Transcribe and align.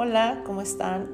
Hola, 0.00 0.44
¿cómo 0.46 0.60
están? 0.60 1.08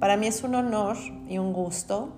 Para 0.00 0.16
mí 0.16 0.26
es 0.26 0.42
un 0.42 0.56
honor 0.56 0.96
y 1.28 1.38
un 1.38 1.52
gusto 1.52 2.08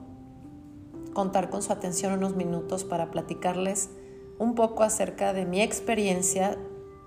contar 1.13 1.51
con 1.51 1.61
su 1.61 1.71
atención 1.71 2.15
unos 2.15 2.35
minutos 2.35 2.85
para 2.85 3.11
platicarles 3.11 3.91
un 4.39 4.55
poco 4.55 4.85
acerca 4.85 5.35
de 5.35 5.45
mi 5.45 5.61
experiencia 5.61 6.57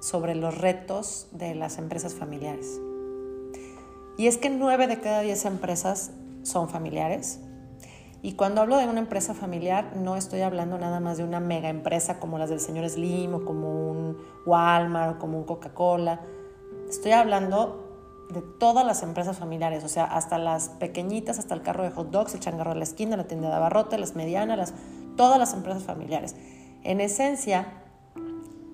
sobre 0.01 0.35
los 0.35 0.55
retos 0.59 1.29
de 1.31 1.55
las 1.55 1.79
empresas 1.79 2.13
familiares. 2.13 2.79
Y 4.19 4.27
es 4.27 4.37
que 4.37 4.51
nueve 4.51 4.85
de 4.85 4.99
cada 4.99 5.21
diez 5.21 5.45
empresas 5.45 6.11
son 6.43 6.69
familiares. 6.69 7.39
Y 8.21 8.33
cuando 8.33 8.61
hablo 8.61 8.77
de 8.77 8.85
una 8.85 8.99
empresa 8.99 9.33
familiar, 9.33 9.95
no 9.95 10.15
estoy 10.15 10.41
hablando 10.41 10.77
nada 10.77 10.99
más 10.99 11.17
de 11.17 11.23
una 11.23 11.39
mega 11.39 11.69
empresa 11.69 12.19
como 12.19 12.37
las 12.37 12.51
del 12.51 12.59
señor 12.59 12.87
Slim 12.87 13.33
o 13.33 13.45
como 13.45 13.89
un 13.89 14.17
Walmart 14.45 15.15
o 15.15 15.19
como 15.19 15.39
un 15.39 15.45
Coca-Cola. 15.45 16.21
Estoy 16.89 17.11
hablando 17.11 17.83
de 18.29 18.41
todas 18.41 18.85
las 18.85 19.03
empresas 19.03 19.37
familiares, 19.37 19.83
o 19.83 19.89
sea, 19.89 20.05
hasta 20.05 20.37
las 20.37 20.69
pequeñitas, 20.69 21.39
hasta 21.39 21.53
el 21.53 21.61
carro 21.61 21.83
de 21.83 21.91
hot 21.91 22.09
dogs, 22.09 22.33
el 22.33 22.39
changarro 22.39 22.71
de 22.71 22.77
la 22.77 22.83
esquina, 22.83 23.15
la 23.15 23.27
tienda 23.27 23.49
de 23.49 23.55
abarrote, 23.55 23.97
las 23.97 24.15
medianas, 24.15 24.57
las, 24.57 24.73
todas 25.15 25.37
las 25.37 25.53
empresas 25.53 25.83
familiares. 25.83 26.35
En 26.83 26.99
esencia, 26.99 27.83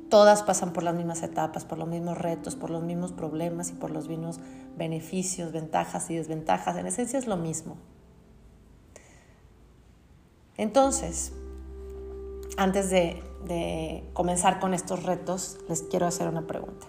todas 0.10 0.44
pasan 0.44 0.74
por 0.74 0.84
las 0.84 0.96
mismas 0.96 1.22
etapas, 1.24 1.66
por 1.66 1.78
los 1.78 1.88
mismos 1.88 2.18
retos, 2.18 2.56
por 2.56 2.70
los 2.70 2.84
mismos 2.84 3.12
problemas 3.12 3.70
y 3.70 3.74
por 3.74 3.92
los 3.92 4.08
mismos 4.08 4.40
beneficios, 4.78 5.52
ventajas 5.52 6.10
y 6.10 6.16
desventajas. 6.16 6.78
En 6.78 6.88
esencia 6.88 7.20
es 7.20 7.28
lo 7.28 7.38
mismo. 7.38 7.78
Entonces, 10.58 11.32
antes 12.58 12.90
de, 12.90 13.24
de 13.46 14.04
comenzar 14.14 14.60
con 14.60 14.74
estos 14.74 15.04
retos, 15.04 15.58
les 15.70 15.84
quiero 15.84 16.08
hacer 16.08 16.28
una 16.28 16.48
pregunta. 16.48 16.88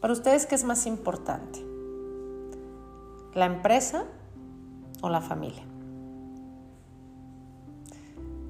Para 0.00 0.12
ustedes, 0.12 0.46
¿qué 0.46 0.54
es 0.54 0.62
más 0.62 0.86
importante? 0.86 1.64
¿La 3.34 3.46
empresa 3.46 4.04
o 5.02 5.08
la 5.08 5.20
familia? 5.20 5.64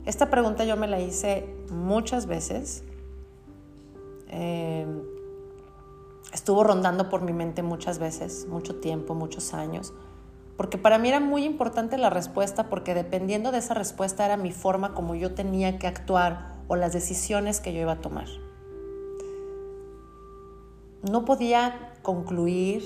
Esta 0.04 0.28
pregunta 0.28 0.64
yo 0.64 0.76
me 0.76 0.86
la 0.86 1.00
hice 1.00 1.48
muchas 1.70 2.26
veces. 2.26 2.84
Eh, 4.28 4.86
estuvo 6.32 6.64
rondando 6.64 7.08
por 7.08 7.22
mi 7.22 7.32
mente 7.32 7.62
muchas 7.62 7.98
veces, 7.98 8.46
mucho 8.46 8.76
tiempo, 8.76 9.14
muchos 9.14 9.54
años, 9.54 9.94
porque 10.58 10.76
para 10.76 10.98
mí 10.98 11.08
era 11.08 11.20
muy 11.20 11.44
importante 11.44 11.96
la 11.96 12.10
respuesta, 12.10 12.68
porque 12.68 12.92
dependiendo 12.92 13.52
de 13.52 13.58
esa 13.58 13.72
respuesta 13.72 14.26
era 14.26 14.36
mi 14.36 14.52
forma 14.52 14.92
como 14.92 15.14
yo 15.14 15.34
tenía 15.34 15.78
que 15.78 15.86
actuar 15.86 16.56
o 16.68 16.76
las 16.76 16.92
decisiones 16.92 17.60
que 17.60 17.72
yo 17.72 17.80
iba 17.80 17.92
a 17.92 18.00
tomar 18.00 18.28
no 21.02 21.24
podía 21.24 21.92
concluir 22.02 22.82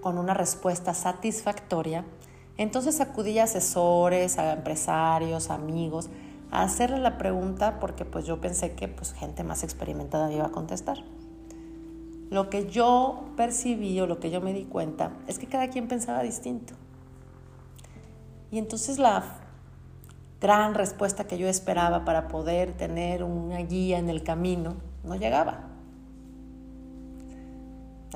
con 0.00 0.18
una 0.18 0.34
respuesta 0.34 0.94
satisfactoria, 0.94 2.04
entonces 2.58 3.00
acudí 3.00 3.38
a 3.38 3.44
asesores, 3.44 4.38
a 4.38 4.52
empresarios, 4.52 5.50
amigos, 5.50 6.08
a 6.50 6.62
hacerle 6.62 6.98
la 6.98 7.18
pregunta 7.18 7.78
porque 7.80 8.04
pues 8.04 8.24
yo 8.24 8.40
pensé 8.40 8.74
que 8.74 8.88
pues 8.88 9.12
gente 9.12 9.44
más 9.44 9.62
experimentada 9.62 10.28
me 10.28 10.36
iba 10.36 10.46
a 10.46 10.50
contestar. 10.52 10.98
Lo 12.30 12.50
que 12.50 12.66
yo 12.66 13.26
percibí 13.36 14.00
o 14.00 14.06
lo 14.06 14.18
que 14.18 14.30
yo 14.30 14.40
me 14.40 14.52
di 14.52 14.64
cuenta 14.64 15.12
es 15.26 15.38
que 15.38 15.46
cada 15.46 15.68
quien 15.68 15.86
pensaba 15.86 16.22
distinto. 16.22 16.74
Y 18.50 18.58
entonces 18.58 18.98
la 18.98 19.22
gran 20.40 20.74
respuesta 20.74 21.24
que 21.24 21.38
yo 21.38 21.48
esperaba 21.48 22.04
para 22.04 22.28
poder 22.28 22.72
tener 22.72 23.22
una 23.22 23.58
guía 23.58 23.98
en 23.98 24.08
el 24.08 24.22
camino 24.22 24.76
no 25.04 25.16
llegaba. 25.16 25.75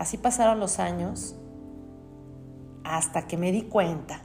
Así 0.01 0.17
pasaron 0.17 0.61
los 0.61 0.79
años 0.79 1.37
hasta 2.85 3.27
que 3.27 3.37
me 3.37 3.53
di 3.53 3.65
cuenta 3.65 4.23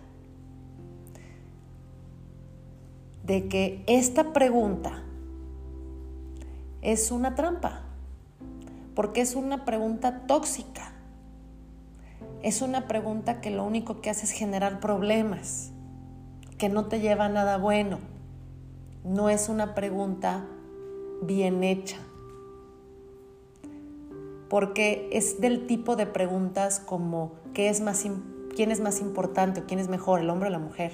de 3.26 3.50
que 3.50 3.84
esta 3.86 4.32
pregunta 4.32 5.04
es 6.82 7.12
una 7.12 7.36
trampa, 7.36 7.82
porque 8.96 9.20
es 9.20 9.36
una 9.36 9.66
pregunta 9.66 10.22
tóxica. 10.28 10.94
Es 12.42 12.62
una 12.62 12.88
pregunta 12.88 13.42
que 13.42 13.52
lo 13.52 13.66
único 13.66 14.00
que 14.00 14.10
hace 14.10 14.28
es 14.28 14.32
generar 14.32 14.80
problemas, 14.80 15.74
que 16.58 16.70
no 16.70 16.86
te 16.86 17.02
lleva 17.02 17.26
a 17.26 17.30
nada 17.30 17.58
bueno. 17.58 18.00
No 19.04 19.28
es 19.28 19.50
una 19.50 19.76
pregunta 19.76 20.46
bien 21.22 21.66
hecha 21.66 21.98
porque 24.56 25.10
es 25.12 25.42
del 25.42 25.68
tipo 25.68 25.98
de 25.98 26.06
preguntas 26.06 26.80
como 26.80 27.34
¿qué 27.54 27.68
es 27.68 27.82
más, 27.82 28.06
¿quién 28.56 28.72
es 28.72 28.80
más 28.80 29.02
importante 29.02 29.60
o 29.60 29.66
quién 29.66 29.82
es 29.82 29.90
mejor, 29.90 30.22
el 30.22 30.30
hombre 30.30 30.48
o 30.48 30.50
la 30.50 30.60
mujer? 30.60 30.94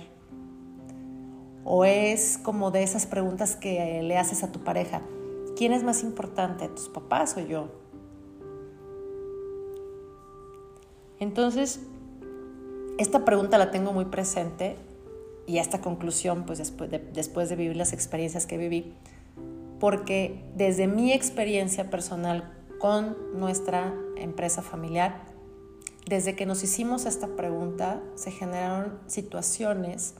O 1.63 1.85
es 1.85 2.39
como 2.39 2.71
de 2.71 2.81
esas 2.81 3.05
preguntas 3.05 3.55
que 3.55 4.01
le 4.01 4.17
haces 4.17 4.41
a 4.41 4.51
tu 4.51 4.63
pareja, 4.63 5.03
¿quién 5.55 5.73
es 5.73 5.83
más 5.83 6.01
importante, 6.01 6.69
tus 6.69 6.89
papás 6.89 7.38
o 7.38 7.41
yo? 7.41 7.67
Entonces, 11.19 11.81
esta 12.97 13.25
pregunta 13.25 13.59
la 13.59 13.69
tengo 13.69 13.94
muy 13.94 14.05
presente 14.05 14.75
y 15.45 15.59
esta 15.59 15.81
conclusión, 15.81 16.47
pues 16.47 16.57
después 16.57 16.89
de, 16.89 16.97
después 16.97 17.47
de 17.50 17.57
vivir 17.57 17.77
las 17.77 17.94
experiencias 17.94 18.47
que 18.47 18.57
viví, 18.57 18.95
porque 19.79 20.44
desde 20.55 20.88
mi 20.88 21.13
experiencia 21.13 21.91
personal 21.91 22.57
con 22.81 23.16
nuestra 23.40 23.94
empresa 24.18 24.64
familiar. 24.64 25.22
Desde 26.08 26.36
que 26.36 26.47
nos 26.47 26.64
hicimos 26.64 27.06
esta 27.06 27.28
pregunta, 27.28 28.02
se 28.16 28.31
generaron 28.31 28.97
situaciones 29.06 30.16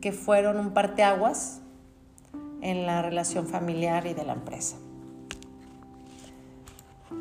que 0.00 0.12
fueron 0.12 0.58
un 0.58 0.70
parteaguas 0.72 1.60
en 2.62 2.86
la 2.86 3.02
relación 3.02 3.48
familiar 3.48 4.06
y 4.06 4.14
de 4.14 4.24
la 4.24 4.34
empresa. 4.34 4.76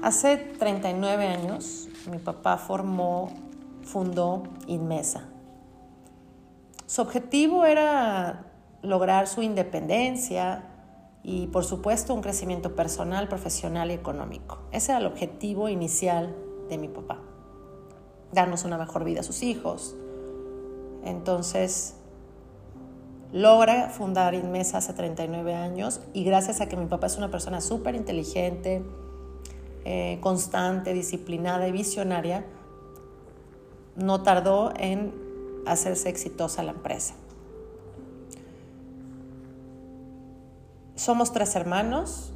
Hace 0.04 0.38
39 0.38 1.26
años, 1.26 1.90
mi 2.10 2.20
papá 2.20 2.58
formó, 2.58 3.32
fundó 3.84 4.44
Inmesa. 4.68 5.24
Su 6.86 7.02
objetivo 7.02 7.66
era 7.66 8.46
lograr 8.84 9.28
su 9.28 9.42
independencia, 9.42 10.69
y 11.24 11.48
por 11.48 11.66
supuesto 11.66 12.14
un 12.14 12.22
crecimiento 12.22 12.76
personal, 12.76 13.28
profesional 13.28 13.92
y 13.92 13.94
económico. 13.94 14.60
Ese 14.72 14.92
era 14.92 15.00
el 15.00 15.06
objetivo 15.06 15.70
inicial 15.70 16.36
de 16.70 16.78
mi 16.78 16.88
papá, 16.88 17.20
darnos 18.32 18.64
una 18.64 18.78
mejor 18.78 19.04
vida 19.04 19.22
a 19.22 19.24
sus 19.24 19.44
hijos. 19.44 19.96
Entonces, 21.04 21.96
logra 23.32 23.90
fundar 23.90 24.34
Inmesa 24.34 24.78
hace 24.78 24.94
39 24.94 25.54
años 25.54 26.02
y 26.14 26.24
gracias 26.24 26.62
a 26.62 26.68
que 26.68 26.78
mi 26.78 26.86
papá 26.86 27.08
es 27.08 27.18
una 27.18 27.30
persona 27.30 27.62
súper 27.62 27.96
inteligente, 27.96 28.84
eh, 29.86 30.20
constante, 30.22 30.94
disciplinada 30.94 31.68
y 31.68 31.72
visionaria, 31.72 32.46
no 33.96 34.24
tardó 34.24 34.74
en 34.78 35.14
hacerse 35.66 36.10
exitosa 36.10 36.64
la 36.64 36.72
empresa. 36.72 37.16
Somos 41.00 41.32
tres 41.32 41.56
hermanos, 41.56 42.34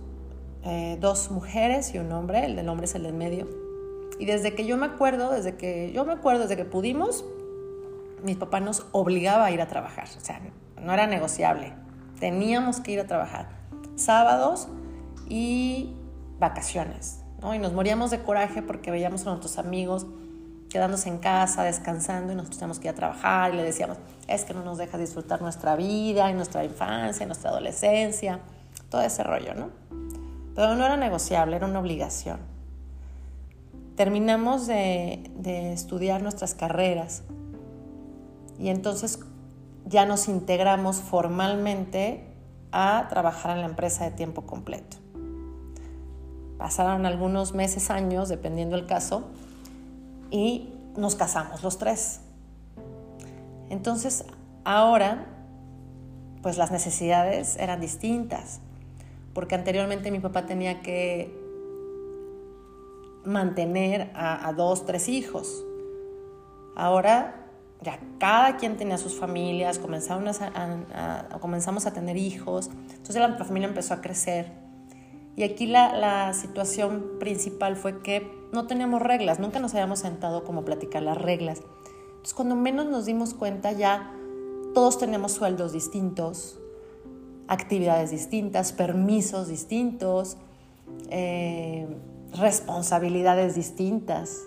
eh, 0.64 0.98
dos 1.02 1.32
mujeres 1.32 1.94
y 1.94 1.98
un 1.98 2.10
hombre, 2.14 2.46
el 2.46 2.56
del 2.56 2.70
hombre 2.70 2.86
es 2.86 2.96
el 2.96 3.04
del 3.04 3.14
medio. 3.14 3.46
Y 4.20 4.26
desde 4.26 4.56
que 4.56 4.66
yo 4.66 4.78
me 4.78 4.86
acuerdo, 4.86 5.32
desde 5.32 5.58
que 5.58 5.92
yo 5.92 6.06
me 6.06 6.14
acuerdo, 6.14 6.44
desde 6.44 6.56
que 6.56 6.64
pudimos, 6.64 7.26
mi 8.24 8.36
papá 8.36 8.62
nos 8.62 8.86
obligaba 8.94 9.44
a 9.44 9.52
ir 9.52 9.60
a 9.60 9.68
trabajar, 9.68 10.08
o 10.18 10.22
sea, 10.22 10.40
no 10.82 10.94
era 10.94 11.08
negociable, 11.08 11.74
teníamos 12.22 12.80
que 12.80 12.94
ir 12.94 13.02
a 13.02 13.06
trabajar, 13.06 13.50
sábados 13.98 14.70
y 15.28 15.94
vacaciones, 16.40 17.20
¿no? 17.42 17.54
Y 17.54 17.60
nos 17.60 17.74
moríamos 17.74 18.12
de 18.12 18.20
coraje 18.24 18.62
porque 18.62 18.92
veíamos 18.92 19.28
a 19.28 19.32
nuestros 19.32 19.58
amigos 19.58 20.08
quedándose 20.70 21.10
en 21.10 21.18
casa, 21.18 21.64
descansando 21.64 22.32
y 22.32 22.38
nosotros 22.38 22.60
teníamos 22.60 22.80
que 22.80 22.88
ir 22.88 22.94
a 22.94 22.96
trabajar 22.96 23.54
y 23.54 23.58
le 23.58 23.64
decíamos, 23.64 23.98
es 24.30 24.46
que 24.46 24.54
no 24.54 24.64
nos 24.64 24.78
dejas 24.78 25.02
disfrutar 25.02 25.42
nuestra 25.42 25.76
vida 25.76 26.32
y 26.32 26.34
nuestra 26.34 26.64
infancia 26.64 27.26
y 27.26 27.28
nuestra 27.28 27.50
adolescencia 27.50 28.40
todo 28.94 29.02
ese 29.02 29.24
rollo, 29.24 29.56
¿no? 29.56 29.72
Pero 30.54 30.76
no 30.76 30.86
era 30.86 30.98
negociable, 30.98 31.56
era 31.56 31.66
una 31.66 31.80
obligación. 31.80 32.38
Terminamos 33.96 34.68
de, 34.68 35.32
de 35.36 35.74
estudiar 35.74 36.22
nuestras 36.22 36.54
carreras 36.54 37.24
y 38.60 38.70
entonces 38.70 39.20
ya 39.88 40.06
nos 40.06 40.28
integramos 40.28 40.98
formalmente 40.98 42.24
a 42.72 43.08
trabajar 43.10 43.56
en 43.56 43.62
la 43.62 43.68
empresa 43.68 44.04
de 44.04 44.12
tiempo 44.12 44.44
completo. 44.44 44.98
Pasaron 46.60 47.08
algunos 47.08 47.56
meses, 47.56 47.90
años, 47.90 48.30
dependiendo 48.30 48.76
del 48.76 48.86
caso, 48.86 49.24
y 50.30 50.72
nos 50.96 51.16
casamos 51.16 51.64
los 51.64 51.80
tres. 51.80 52.20
Entonces, 53.72 54.24
ahora, 54.66 55.26
pues 56.44 56.60
las 56.60 56.70
necesidades 56.70 57.56
eran 57.56 57.82
distintas 57.82 58.60
porque 59.34 59.56
anteriormente 59.56 60.12
mi 60.12 60.20
papá 60.20 60.46
tenía 60.46 60.82
que 60.82 61.44
mantener 63.26 64.12
a, 64.16 64.52
dos, 64.56 64.86
tres 64.86 65.10
hijos. 65.10 65.66
Ahora 66.76 67.40
ya 67.82 68.00
cada 68.18 68.58
quien 68.58 68.78
tenía 68.78 68.98
sus 68.98 69.16
familias, 69.16 69.80
comenzamos 69.80 70.40
a, 70.42 71.40
comenzamos 71.42 71.86
a 71.86 71.94
tener 71.94 72.16
hijos, 72.18 72.70
entonces 72.92 73.16
la 73.16 73.36
familia 73.44 73.68
empezó 73.68 73.94
a 73.94 74.02
crecer. 74.02 74.52
Y 75.36 75.44
aquí 75.44 75.66
la, 75.66 75.98
la, 75.98 76.34
situación 76.34 77.14
principal 77.20 77.76
fue 77.76 78.02
que 78.04 78.32
no 78.52 78.68
teníamos 78.68 79.02
reglas, 79.02 79.40
nunca 79.40 79.60
nos 79.60 79.74
habíamos 79.74 80.00
sentado 80.00 80.44
como 80.44 80.62
a 80.62 80.66
platicar 80.66 81.02
las 81.02 81.18
reglas. 81.18 81.62
Entonces 82.08 82.34
cuando 82.36 82.56
menos 82.56 82.86
nos 82.86 83.06
dimos 83.06 83.34
cuenta 83.34 83.72
ya 83.72 84.12
todos 84.74 84.98
tenemos 85.00 85.32
sueldos 85.32 85.74
distintos, 85.74 86.60
actividades 87.48 88.12
distintas, 88.12 88.72
permisos 88.72 89.48
distintos, 89.48 90.38
eh, 91.10 91.88
responsabilidades 92.38 93.56
distintas. 93.56 94.42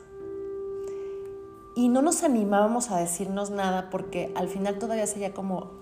Y 1.75 1.89
no 1.89 2.01
nos 2.03 2.23
animábamos 2.23 2.91
a 2.91 2.99
decirnos 2.99 3.51
nada 3.51 3.91
porque 3.91 4.33
al 4.35 4.49
final 4.49 4.79
todavía 4.79 5.07
sería 5.07 5.35
como 5.35 5.73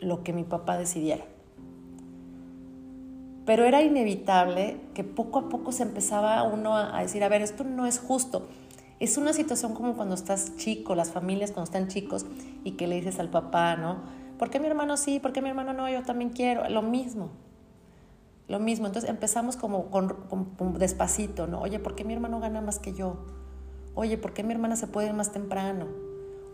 lo 0.00 0.22
que 0.22 0.32
mi 0.32 0.44
papá 0.44 0.78
decidiera. 0.78 1.24
Pero 3.44 3.64
era 3.64 3.82
inevitable 3.82 4.80
que 4.94 5.04
poco 5.04 5.40
a 5.40 5.48
poco 5.48 5.72
se 5.72 5.82
empezaba 5.82 6.42
uno 6.44 6.76
a, 6.76 7.00
decir, 7.02 7.24
a 7.24 7.28
ver, 7.28 7.42
esto 7.42 7.64
no 7.64 7.86
es 7.86 7.98
justo. 7.98 8.48
Es 9.00 9.18
una 9.18 9.32
situación 9.32 9.74
como 9.74 9.94
cuando 9.94 10.14
estás 10.14 10.56
chico, 10.56 10.94
las 10.94 11.10
familias 11.10 11.50
cuando 11.50 11.64
están 11.64 11.88
chicos 11.88 12.24
y 12.62 12.72
que 12.72 12.86
le 12.86 12.96
dices 12.96 13.18
al 13.18 13.30
papá, 13.30 13.76
¿no? 13.76 14.21
¿Por 14.42 14.50
qué 14.50 14.58
mi 14.58 14.66
hermano 14.66 14.96
sí? 14.96 15.20
¿Por 15.20 15.32
qué 15.32 15.40
mi 15.40 15.50
hermano 15.50 15.72
no? 15.72 15.88
Yo 15.88 16.02
también 16.02 16.30
quiero. 16.30 16.68
Lo 16.68 16.82
mismo. 16.82 17.30
Lo 18.48 18.58
mismo. 18.58 18.88
Entonces 18.88 19.08
empezamos 19.08 19.56
como 19.56 19.88
con, 19.88 20.16
despacito, 20.80 21.46
¿no? 21.46 21.60
Oye, 21.60 21.78
¿por 21.78 21.94
qué 21.94 22.02
mi 22.02 22.12
hermano 22.12 22.40
gana 22.40 22.60
más 22.60 22.80
que 22.80 22.92
yo? 22.92 23.18
Oye, 23.94 24.18
¿por 24.18 24.32
qué 24.32 24.42
mi 24.42 24.52
hermana 24.52 24.74
se 24.74 24.88
puede 24.88 25.06
ir 25.06 25.12
más 25.12 25.30
temprano? 25.30 25.86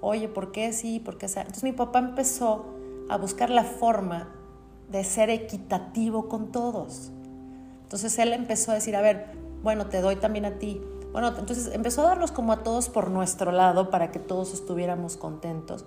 Oye, 0.02 0.29
¿por 0.29 0.52
qué 0.52 0.70
sí? 0.75 1.00
¿Por 1.00 1.17
qué 1.17 1.25
Entonces 1.35 1.64
mi 1.64 1.73
papá 1.73 2.00
empezó 2.00 2.67
a 3.08 3.17
buscar 3.17 3.49
la 3.49 3.64
forma 3.64 4.35
de 4.90 5.02
ser 5.02 5.31
equitativo 5.31 6.29
con 6.29 6.52
todos. 6.52 7.11
Entonces 7.85 8.19
él 8.19 8.35
empezó 8.35 8.73
a 8.73 8.75
decir, 8.75 8.96
a 8.96 9.00
ver, 9.00 9.32
bueno, 9.62 9.87
te 9.87 10.02
doy 10.02 10.17
también 10.17 10.44
a 10.44 10.58
ti. 10.58 10.79
Bueno, 11.12 11.29
entonces 11.29 11.70
empezó 11.73 12.02
a 12.02 12.08
darnos 12.08 12.32
como 12.32 12.52
a 12.52 12.62
todos 12.62 12.90
por 12.90 13.11
nuestro 13.11 13.50
lado 13.50 13.88
para 13.88 14.12
que 14.12 14.19
todos 14.19 14.52
estuviéramos 14.52 15.17
contentos, 15.17 15.87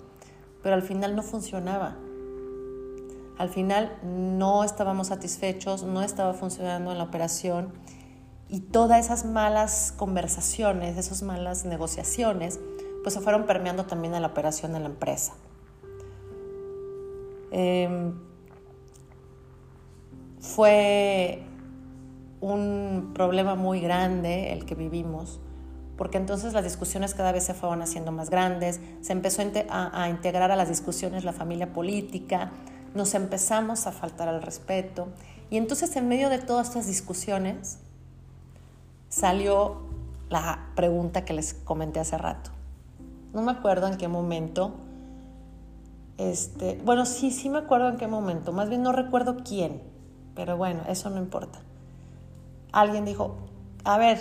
pero 0.64 0.76
al 0.76 0.82
final 0.82 1.16
no 1.16 1.24
funcionaba. 1.24 1.98
Al 3.38 3.50
final 3.50 3.98
no 4.04 4.64
estábamos 4.64 5.08
satisfechos, 5.08 5.84
no 5.84 6.02
estaba 6.04 6.34
funcionando 6.34 6.92
en 6.92 6.98
la 6.98 7.04
operación 7.04 7.74
y 8.50 8.60
todas 8.60 9.06
esas 9.06 9.26
malas 9.26 9.94
conversaciones, 9.96 10.98
esas 10.98 11.24
malas 11.24 11.66
negociaciones, 11.66 12.60
pues 13.02 13.16
se 13.16 13.22
fueron 13.22 13.46
permeando 13.46 13.86
también 13.86 14.14
a 14.14 14.20
la 14.20 14.28
operación 14.28 14.74
de 14.74 14.80
la 14.82 14.88
empresa. 14.88 15.34
Em, 17.52 18.14
fue 20.40 21.44
un 22.42 23.12
problema 23.14 23.56
muy 23.56 23.80
grande 23.80 24.52
el 24.52 24.66
que 24.66 24.76
vivimos, 24.76 25.40
porque 26.02 26.18
entonces 26.18 26.54
las 26.54 26.64
discusiones 26.64 27.14
cada 27.14 27.32
vez 27.32 27.44
se 27.44 27.54
fueron 27.54 27.84
haciendo 27.84 28.12
más 28.12 28.32
grandes, 28.32 28.80
se 29.02 29.14
empezó 29.14 29.44
a, 29.70 30.10
integrar 30.10 30.50
a 30.50 30.56
las 30.56 30.68
discusiones 30.68 31.24
la 31.24 31.32
familia 31.32 31.74
política, 31.74 32.50
nos 32.96 33.14
empezamos 33.14 33.86
a 33.86 33.92
faltar 33.92 34.28
al 34.28 34.42
respeto, 34.42 35.10
y 35.52 35.58
entonces 35.58 35.96
en 35.96 36.08
medio 36.08 36.30
de 36.30 36.40
todas 36.40 36.70
estas 36.70 36.88
discusiones 36.88 37.78
salió 39.10 39.84
la 40.30 40.72
pregunta 40.76 41.24
que 41.24 41.34
les 41.34 41.54
comenté 41.54 42.00
hace 42.00 42.18
rato. 42.18 42.50
No 43.32 43.44
me 43.44 43.52
acuerdo 43.52 43.86
en 43.86 43.98
qué 43.98 44.08
momento, 44.08 44.74
este, 46.18 46.82
bueno, 46.84 47.06
sí, 47.06 47.30
sí 47.30 47.48
me 47.48 47.60
acuerdo 47.60 47.90
en 47.90 47.98
qué 47.98 48.08
momento, 48.08 48.52
más 48.54 48.70
bien 48.70 48.82
no 48.82 48.92
recuerdo 48.92 49.38
quién, 49.48 49.84
pero 50.34 50.58
bueno, 50.58 50.82
eso 50.88 51.12
no 51.12 51.20
importa. 51.20 51.60
Alguien 52.72 53.06
dijo, 53.06 53.36
a 53.84 53.98
ver, 53.98 54.20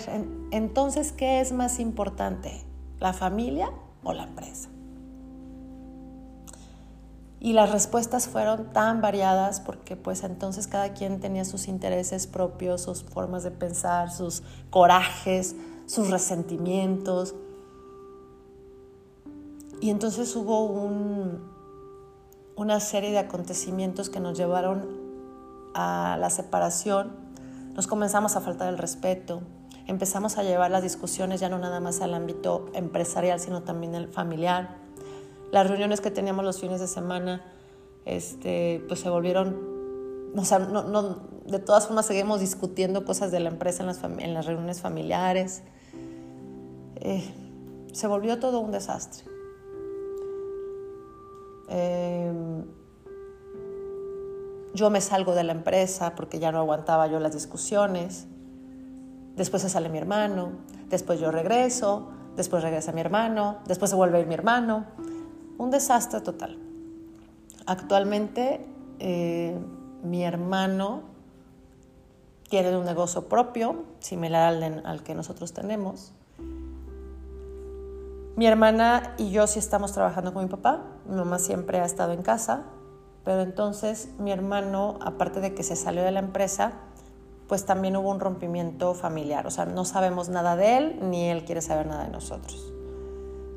entonces, 0.51 1.11
¿qué 1.11 1.39
es 1.41 1.51
más 1.51 1.79
importante? 1.79 2.63
¿La 2.99 3.13
familia 3.13 3.71
o 4.03 4.13
la 4.13 4.23
empresa? 4.23 4.69
Y 7.39 7.53
las 7.53 7.71
respuestas 7.71 8.27
fueron 8.27 8.71
tan 8.71 9.01
variadas 9.01 9.61
porque 9.61 9.95
pues 9.95 10.23
entonces 10.23 10.67
cada 10.67 10.93
quien 10.93 11.19
tenía 11.19 11.43
sus 11.43 11.67
intereses 11.67 12.27
propios, 12.27 12.81
sus 12.81 13.03
formas 13.03 13.41
de 13.41 13.49
pensar, 13.49 14.11
sus 14.11 14.43
corajes, 14.69 15.55
sus 15.87 16.11
resentimientos. 16.11 17.33
Y 19.81 19.89
entonces 19.89 20.35
hubo 20.35 20.65
una 22.55 22.79
serie 22.79 23.09
de 23.09 23.17
acontecimientos 23.17 24.11
que 24.11 24.19
nos 24.19 24.37
llevaron 24.37 24.87
a 25.73 26.17
la 26.19 26.29
separación, 26.29 27.20
nos 27.73 27.87
comenzamos 27.87 28.35
a 28.35 28.41
faltar 28.41 28.69
el 28.69 28.77
respeto, 28.77 29.41
empezamos 29.87 30.37
a 30.37 30.43
llevar 30.43 30.71
las 30.71 30.83
discusiones 30.83 31.39
ya 31.39 31.49
no 31.49 31.57
nada 31.57 31.79
más 31.79 32.01
al 32.01 32.13
ámbito 32.13 32.69
empresarial, 32.73 33.39
sino 33.39 33.63
también 33.63 33.95
el 33.95 34.07
familiar. 34.07 34.77
Las 35.51 35.67
reuniones 35.67 36.01
que 36.01 36.11
teníamos 36.11 36.45
los 36.45 36.59
fines 36.59 36.79
de 36.79 36.87
semana, 36.87 37.43
este, 38.05 38.83
pues 38.87 38.99
se 38.99 39.09
volvieron, 39.09 40.31
o 40.35 40.45
sea, 40.45 40.59
no, 40.59 41.29
de 41.45 41.59
todas 41.59 41.87
formas 41.87 42.05
seguimos 42.05 42.39
discutiendo 42.39 43.03
cosas 43.05 43.31
de 43.31 43.39
la 43.39 43.49
empresa 43.49 43.83
en 43.83 43.87
las, 43.87 44.03
en 44.03 44.33
las 44.33 44.45
reuniones 44.45 44.81
familiares. 44.81 45.63
Eh, 46.95 47.33
se 47.91 48.07
volvió 48.07 48.39
todo 48.39 48.59
un 48.59 48.71
desastre. 48.71 49.25
Eh, 51.67 52.31
yo 54.73 54.89
me 54.89 55.01
salgo 55.01 55.35
de 55.35 55.43
la 55.43 55.51
empresa 55.51 56.15
porque 56.15 56.39
ya 56.39 56.51
no 56.51 56.59
aguantaba 56.59 57.07
yo 57.07 57.19
las 57.19 57.33
discusiones. 57.33 58.27
Después 59.35 59.61
se 59.61 59.69
sale 59.69 59.89
mi 59.89 59.97
hermano, 59.97 60.51
después 60.89 61.19
yo 61.19 61.31
regreso, 61.31 62.09
después 62.35 62.63
regresa 62.63 62.91
mi 62.91 63.01
hermano, 63.01 63.57
después 63.65 63.89
se 63.89 63.95
vuelve 63.95 64.17
a 64.17 64.21
ir 64.21 64.27
mi 64.27 64.33
hermano. 64.33 64.85
Un 65.57 65.71
desastre 65.71 66.21
total. 66.21 66.57
Actualmente 67.65 68.65
eh, 68.99 69.57
mi 70.03 70.23
hermano 70.23 71.03
tiene 72.49 72.75
un 72.75 72.85
negocio 72.85 73.29
propio, 73.29 73.83
similar 73.99 74.53
al, 74.53 74.85
al 74.85 75.03
que 75.03 75.15
nosotros 75.15 75.53
tenemos. 75.53 76.13
Mi 78.35 78.47
hermana 78.47 79.13
y 79.17 79.31
yo 79.31 79.45
sí 79.47 79.59
estamos 79.59 79.91
trabajando 79.91 80.33
con 80.33 80.43
mi 80.43 80.49
papá. 80.49 80.81
Mi 81.07 81.15
mamá 81.15 81.37
siempre 81.39 81.79
ha 81.79 81.85
estado 81.85 82.13
en 82.13 82.21
casa, 82.21 82.63
pero 83.23 83.41
entonces 83.41 84.09
mi 84.17 84.31
hermano, 84.31 84.97
aparte 85.01 85.39
de 85.41 85.53
que 85.53 85.63
se 85.63 85.75
salió 85.75 86.03
de 86.03 86.11
la 86.11 86.19
empresa, 86.19 86.73
pues 87.47 87.65
también 87.65 87.97
hubo 87.97 88.09
un 88.09 88.19
rompimiento 88.19 88.93
familiar. 88.93 89.45
O 89.45 89.51
sea, 89.51 89.65
no 89.65 89.83
sabemos 89.83 90.29
nada 90.29 90.55
de 90.55 90.77
él, 90.77 90.99
ni 91.01 91.29
él 91.29 91.43
quiere 91.43 91.61
saber 91.61 91.85
nada 91.85 92.05
de 92.05 92.09
nosotros. 92.09 92.71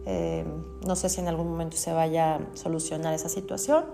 Eh, 0.07 0.45
no 0.87 0.97
sé 0.97 1.09
si 1.09 1.21
en 1.21 1.29
algún 1.29 1.49
momento 1.49 1.77
se 1.77 1.93
vaya 1.93 2.35
a 2.35 2.41
solucionar 2.55 3.15
esa 3.15 3.29
situación, 3.29 3.85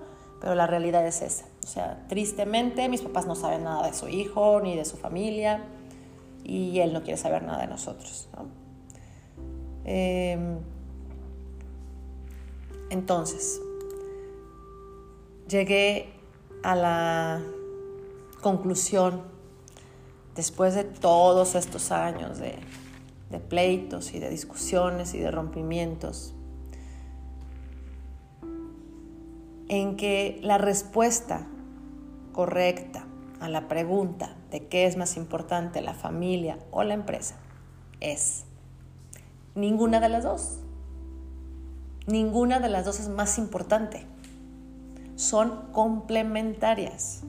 pero 0.40 0.54
la 0.54 0.66
realidad 0.66 1.06
es 1.06 1.22
esa. 1.22 1.44
O 1.62 1.66
sea, 1.66 2.04
tristemente 2.08 2.88
mis 2.88 3.02
papás 3.02 3.26
no 3.26 3.34
saben 3.36 3.64
nada 3.64 3.86
de 3.86 3.92
su 3.92 4.08
hijo 4.08 4.60
ni 4.60 4.74
de 4.74 4.84
su 4.84 4.96
familia 4.96 5.64
y 6.44 6.80
él 6.80 6.92
no 6.92 7.02
quiere 7.02 7.18
saber 7.18 7.42
nada 7.42 7.60
de 7.60 7.66
nosotros. 7.66 8.28
Eh, 9.84 10.58
entonces, 12.88 13.60
llegué 15.50 16.12
a 16.62 16.76
la 16.76 17.42
conclusión, 18.40 19.22
después 20.34 20.74
de 20.74 20.84
todos 20.84 21.54
estos 21.56 21.90
años 21.90 22.38
de, 22.38 22.58
pleitos 23.48 24.14
y 24.14 24.18
de 24.18 24.30
discusiones 24.30 25.14
y 25.14 25.18
de 25.18 25.30
rompimientos, 25.30 26.34
en 29.68 29.96
que 29.96 30.38
la 30.42 30.58
respuesta 30.58 31.46
correcta 32.32 33.06
a 33.40 33.48
la 33.48 33.68
pregunta 33.68 34.36
de 34.50 34.66
qué 34.66 34.86
es 34.86 34.96
más 34.96 35.16
importante, 35.16 35.80
la 35.80 35.94
familia 35.94 36.58
o 36.70 36.82
la 36.82 36.94
empresa, 36.94 37.36
es 38.00 38.44
ninguna 39.54 40.00
de 40.00 40.08
las 40.08 40.24
dos. 40.24 40.58
Ninguna 42.06 42.58
de 42.60 42.68
las 42.68 42.84
dos 42.84 42.98
es 42.98 43.08
más 43.08 43.38
importante 43.38 44.06
son 45.20 45.70
complementarias. 45.72 47.24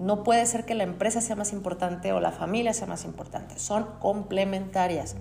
No 0.00 0.24
puede 0.24 0.44
ser 0.46 0.64
que 0.64 0.74
la 0.74 0.82
empresa 0.82 1.20
sea 1.20 1.36
más 1.36 1.52
importante 1.52 2.12
o 2.12 2.18
la 2.18 2.32
familia 2.32 2.74
sea 2.74 2.88
más 2.88 3.04
importante, 3.04 3.60
son 3.60 3.86
complementarias. 4.00 5.14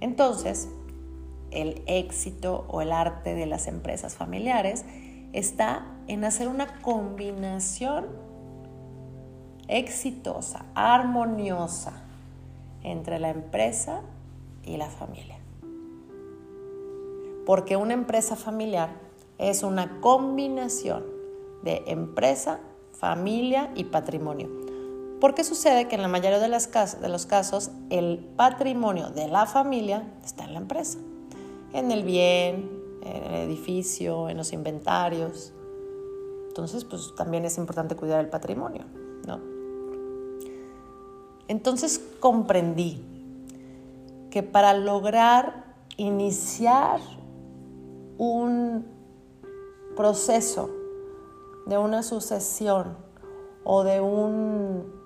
Entonces, 0.00 0.68
el 1.52 1.84
éxito 1.86 2.66
o 2.68 2.82
el 2.82 2.90
arte 2.90 3.36
de 3.36 3.46
las 3.46 3.68
empresas 3.68 4.16
familiares 4.16 4.84
está 5.32 5.86
en 6.08 6.24
hacer 6.24 6.48
una 6.48 6.80
combinación 6.80 8.08
exitosa, 9.68 10.64
armoniosa 10.74 11.92
entre 12.82 13.20
la 13.20 13.30
empresa 13.30 14.00
y 14.64 14.78
la 14.78 14.90
familia. 14.90 15.38
Porque 17.46 17.76
una 17.76 17.94
empresa 17.94 18.34
familiar 18.34 19.09
es 19.40 19.62
una 19.62 20.00
combinación 20.00 21.02
de 21.62 21.82
empresa, 21.86 22.60
familia 22.92 23.70
y 23.74 23.84
patrimonio. 23.84 24.48
Porque 25.18 25.44
sucede 25.44 25.88
que 25.88 25.96
en 25.96 26.02
la 26.02 26.08
mayoría 26.08 26.38
de, 26.38 26.48
los 26.48 27.26
casos 27.26 27.70
el 27.88 28.18
patrimonio 28.36 29.10
de 29.10 29.28
la 29.28 29.46
familia 29.46 30.12
está 30.24 30.44
en 30.44 30.52
la 30.52 30.60
empresa, 30.60 30.98
en 31.72 31.90
el 31.90 32.04
bien, 32.04 32.70
en 33.02 33.24
el 33.24 33.34
edificio, 33.48 34.28
en 34.28 34.36
los 34.36 34.52
inventarios. 34.52 35.52
Entonces, 36.48 36.84
pues 36.84 37.14
también 37.16 37.44
es 37.44 37.56
importante 37.58 37.96
cuidar 37.96 38.20
el 38.20 38.28
patrimonio, 38.28 38.84
¿no? 39.26 39.40
Entonces 41.48 42.00
comprendí 42.20 43.02
que 44.30 44.42
para 44.42 44.72
lograr 44.74 45.64
iniciar 45.96 47.00
un 48.16 48.86
proceso 49.96 50.70
de 51.66 51.78
una 51.78 52.02
sucesión 52.02 52.96
o 53.64 53.84
de 53.84 54.00
un 54.00 55.00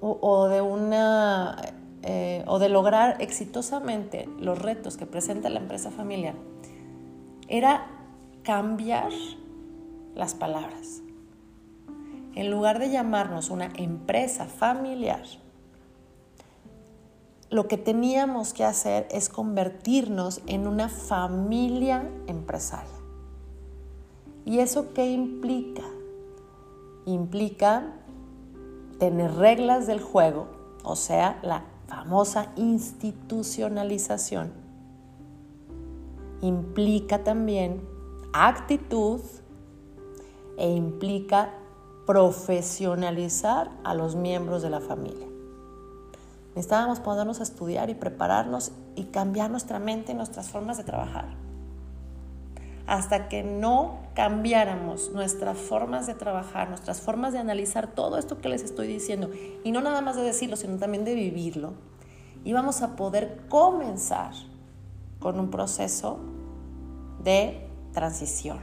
o, 0.00 0.48
de 0.48 0.60
una 0.60 1.56
eh, 2.02 2.44
o 2.46 2.58
de 2.58 2.68
lograr 2.68 3.20
exitosamente 3.20 4.28
los 4.38 4.58
retos 4.58 4.96
que 4.96 5.06
presenta 5.06 5.48
la 5.48 5.58
empresa 5.58 5.90
familiar 5.90 6.34
era 7.48 7.86
cambiar 8.44 9.10
las 10.14 10.34
palabras. 10.34 11.02
En 12.34 12.50
lugar 12.50 12.78
de 12.78 12.90
llamarnos 12.90 13.50
una 13.50 13.72
empresa 13.74 14.46
familiar, 14.46 15.24
lo 17.50 17.66
que 17.66 17.78
teníamos 17.78 18.52
que 18.52 18.64
hacer 18.64 19.08
es 19.10 19.28
convertirnos 19.28 20.42
en 20.46 20.68
una 20.68 20.88
familia 20.88 22.08
empresaria. 22.26 22.97
¿Y 24.48 24.60
eso 24.60 24.94
qué 24.94 25.10
implica? 25.10 25.82
Implica 27.04 27.92
tener 28.98 29.34
reglas 29.34 29.86
del 29.86 30.00
juego, 30.00 30.46
o 30.82 30.96
sea, 30.96 31.38
la 31.42 31.64
famosa 31.86 32.50
institucionalización. 32.56 34.50
Implica 36.40 37.22
también 37.24 37.82
actitud 38.32 39.20
e 40.56 40.70
implica 40.70 41.50
profesionalizar 42.06 43.70
a 43.84 43.92
los 43.92 44.16
miembros 44.16 44.62
de 44.62 44.70
la 44.70 44.80
familia. 44.80 45.26
Necesitábamos 46.54 47.00
ponernos 47.00 47.40
a 47.40 47.42
estudiar 47.42 47.90
y 47.90 47.94
prepararnos 47.94 48.72
y 48.96 49.04
cambiar 49.04 49.50
nuestra 49.50 49.78
mente 49.78 50.12
y 50.12 50.14
nuestras 50.14 50.48
formas 50.48 50.78
de 50.78 50.84
trabajar. 50.84 51.47
Hasta 52.88 53.28
que 53.28 53.42
no 53.42 53.98
cambiáramos 54.14 55.12
nuestras 55.12 55.58
formas 55.58 56.06
de 56.06 56.14
trabajar, 56.14 56.70
nuestras 56.70 57.02
formas 57.02 57.34
de 57.34 57.38
analizar 57.38 57.86
todo 57.86 58.18
esto 58.18 58.40
que 58.40 58.48
les 58.48 58.62
estoy 58.62 58.88
diciendo, 58.88 59.30
y 59.62 59.70
no 59.70 59.82
nada 59.82 60.00
más 60.00 60.16
de 60.16 60.22
decirlo, 60.22 60.56
sino 60.56 60.78
también 60.78 61.04
de 61.04 61.14
vivirlo, 61.14 61.74
íbamos 62.44 62.80
a 62.80 62.96
poder 62.96 63.42
comenzar 63.48 64.32
con 65.18 65.38
un 65.38 65.50
proceso 65.50 66.18
de 67.22 67.68
transición. 67.92 68.58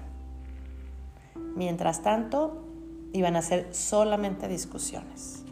Mientras 1.55 2.01
tanto, 2.01 2.63
iban 3.13 3.36
a 3.36 3.44
ser 3.44 3.74
solamente 3.75 4.48
discusiones. 4.48 5.44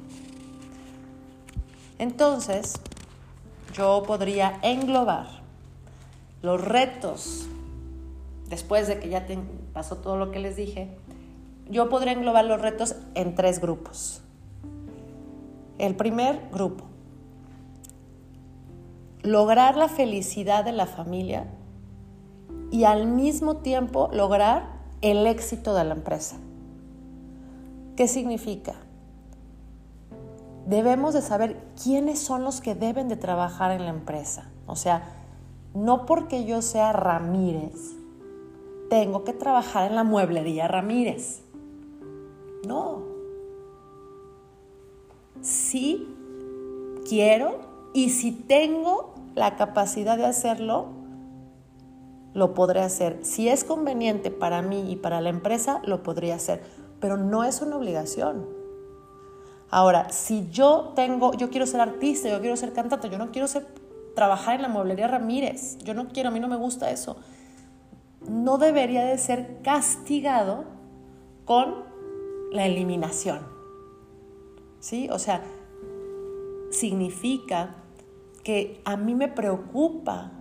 Entonces, 2.00 2.74
yo 3.74 4.04
podría 4.08 4.60
englobar 4.64 5.28
los 6.42 6.60
retos, 6.60 7.48
después 8.54 8.88
de 8.88 9.00
que 9.00 9.10
ya 9.10 9.26
pasó 9.74 9.98
todo 9.98 10.18
lo 10.18 10.32
que 10.32 10.40
les 10.40 10.56
dije, 10.56 10.96
yo 11.70 11.90
podría 11.90 12.14
englobar 12.14 12.46
los 12.46 12.62
retos 12.62 12.96
en 13.16 13.36
tres 13.36 13.60
grupos. 13.60 14.22
El 15.78 15.96
primer 15.96 16.40
grupo, 16.52 16.86
lograr 19.22 19.76
la 19.76 19.90
felicidad 19.90 20.64
de 20.64 20.72
la 20.72 20.86
familia 20.86 21.48
y 22.72 22.84
al 22.84 23.08
mismo 23.08 23.58
tiempo 23.58 24.10
lograr 24.14 24.68
el 25.02 25.26
éxito 25.28 25.74
de 25.74 25.84
la 25.84 25.96
empresa. 25.96 26.38
¿Qué 27.96 28.08
significa? 28.08 28.76
debemos 30.66 31.14
de 31.14 31.22
saber 31.22 31.58
quiénes 31.82 32.20
son 32.20 32.44
los 32.44 32.62
que 32.62 32.76
deben 32.76 33.10
de 33.10 33.16
trabajar 33.16 33.72
en 33.72 33.84
la 33.84 33.90
empresa. 33.90 34.50
O 34.66 34.76
sea, 34.76 35.04
no 35.74 36.06
porque 36.06 36.46
yo 36.46 36.62
sea 36.62 36.94
Ramírez, 36.94 37.96
tengo 38.90 39.24
que 39.24 39.34
trabajar 39.34 39.90
en 39.90 39.96
la 39.96 40.04
mueblería 40.04 40.68
Ramírez. 40.68 41.42
No. 42.68 43.02
Si 45.42 46.08
quiero 47.08 47.60
y 47.94 48.10
si 48.10 48.32
tengo 48.32 49.14
la 49.36 49.56
capacidad 49.56 50.18
de 50.18 50.26
hacerlo, 50.26 50.88
lo 52.34 52.54
podré 52.54 52.82
hacer. 52.82 53.20
Si 53.24 53.48
es 53.50 53.64
conveniente 53.64 54.32
para 54.32 54.62
mí 54.62 54.92
y 54.92 54.96
para 54.96 55.22
la 55.22 55.30
empresa, 55.30 55.82
lo 55.86 56.04
podría 56.04 56.36
hacer. 56.36 56.64
Pero 57.00 57.18
no 57.18 57.44
es 57.44 57.62
una 57.62 57.78
obligación. 57.78 58.46
Ahora, 59.70 60.10
si 60.12 60.48
yo 60.52 60.94
tengo, 60.96 61.34
yo 61.34 61.50
quiero 61.50 61.66
ser 61.66 61.82
artista, 61.82 62.30
yo 62.30 62.40
quiero 62.40 62.56
ser 62.56 62.74
cantante, 62.74 63.10
yo 63.10 63.18
no 63.18 63.32
quiero 63.32 63.48
ser, 63.48 63.66
trabajar 64.16 64.56
en 64.56 64.62
la 64.62 64.68
mueblería 64.68 65.08
Ramírez, 65.08 65.80
yo 65.80 65.96
no 65.96 66.10
quiero, 66.10 66.30
a 66.30 66.32
mí 66.32 66.40
no 66.40 66.48
me 66.48 66.58
gusta 66.58 66.92
eso, 66.92 67.18
no 68.28 68.58
debería 68.58 69.04
de 69.06 69.18
ser 69.18 69.60
castigado 69.64 70.66
con 71.46 71.84
la 72.52 72.66
eliminación. 72.66 73.40
¿Sí? 74.80 75.10
O 75.12 75.20
sea, 75.20 75.42
significa 76.72 77.76
que 78.44 78.82
a 78.86 78.98
mí 78.98 79.16
me 79.16 79.28
preocupa 79.28 80.32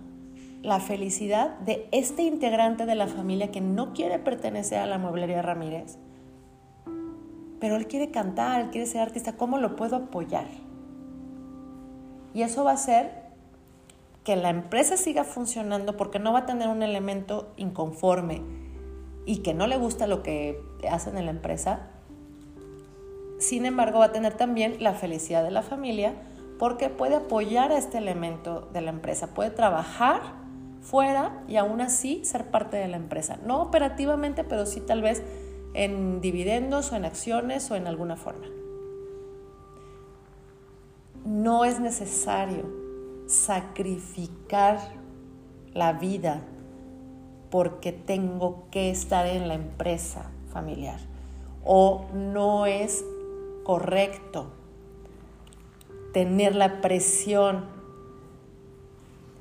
la 0.61 0.79
felicidad 0.79 1.59
de 1.59 1.87
este 1.91 2.23
integrante 2.23 2.85
de 2.85 2.95
la 2.95 3.07
familia 3.07 3.51
que 3.51 3.61
no 3.61 3.93
quiere 3.93 4.19
pertenecer 4.19 4.79
a 4.79 4.85
la 4.85 4.97
mueblería 4.97 5.41
Ramírez 5.41 5.97
pero 7.63 7.77
él 7.77 7.87
quiere 7.87 8.11
cantar, 8.11 8.59
él 8.59 8.71
quiere 8.71 8.85
ser 8.85 8.99
artista, 8.99 9.37
¿cómo 9.37 9.57
lo 9.57 9.77
puedo 9.77 9.95
apoyar? 9.95 10.47
Y 12.33 12.41
eso 12.41 12.65
va 12.65 12.71
a 12.71 12.73
hacer 12.73 13.22
que 14.23 14.35
la 14.35 14.49
empresa 14.49 14.97
siga 14.97 15.23
funcionando 15.23 15.97
porque 15.97 16.19
no 16.19 16.31
va 16.33 16.39
a 16.39 16.45
tener 16.45 16.69
un 16.69 16.81
elemento 16.81 17.51
inconforme 17.57 18.41
y 19.25 19.37
que 19.37 19.53
no 19.53 19.67
le 19.67 19.77
gusta 19.77 20.07
lo 20.07 20.23
que 20.23 20.61
hacen 20.89 21.17
en 21.17 21.25
la 21.25 21.31
empresa. 21.31 21.89
Sin 23.39 23.65
embargo, 23.65 23.99
va 23.99 24.05
a 24.05 24.11
tener 24.11 24.35
también 24.35 24.77
la 24.79 24.93
felicidad 24.93 25.43
de 25.43 25.51
la 25.51 25.61
familia 25.61 26.13
porque 26.57 26.89
puede 26.89 27.15
apoyar 27.15 27.71
a 27.71 27.77
este 27.77 27.97
elemento 27.97 28.69
de 28.71 28.81
la 28.81 28.91
empresa, 28.91 29.33
puede 29.33 29.49
trabajar 29.49 30.21
fuera 30.81 31.43
y 31.47 31.57
aún 31.57 31.81
así 31.81 32.23
ser 32.23 32.51
parte 32.51 32.77
de 32.77 32.87
la 32.87 32.97
empresa. 32.97 33.37
No 33.45 33.61
operativamente, 33.61 34.43
pero 34.43 34.65
sí 34.65 34.79
tal 34.79 35.01
vez 35.01 35.23
en 35.73 36.21
dividendos 36.21 36.91
o 36.91 36.95
en 36.95 37.05
acciones 37.05 37.69
o 37.71 37.75
en 37.75 37.87
alguna 37.87 38.15
forma. 38.15 38.45
No 41.25 41.65
es 41.65 41.79
necesario 41.79 42.82
sacrificar 43.27 44.79
la 45.73 45.93
vida 45.93 46.41
porque 47.49 47.91
tengo 47.91 48.63
que 48.71 48.89
estar 48.89 49.27
en 49.27 49.47
la 49.47 49.53
empresa 49.55 50.29
familiar 50.51 50.99
o 51.63 52.05
no 52.13 52.65
es 52.65 53.03
correcto 53.63 54.47
tener 56.13 56.55
la 56.55 56.81
presión 56.81 57.65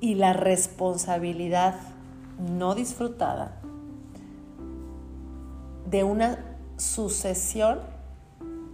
y 0.00 0.14
la 0.14 0.32
responsabilidad 0.32 1.76
no 2.38 2.74
disfrutada 2.74 3.60
de 5.88 6.04
una 6.04 6.56
sucesión 6.76 7.80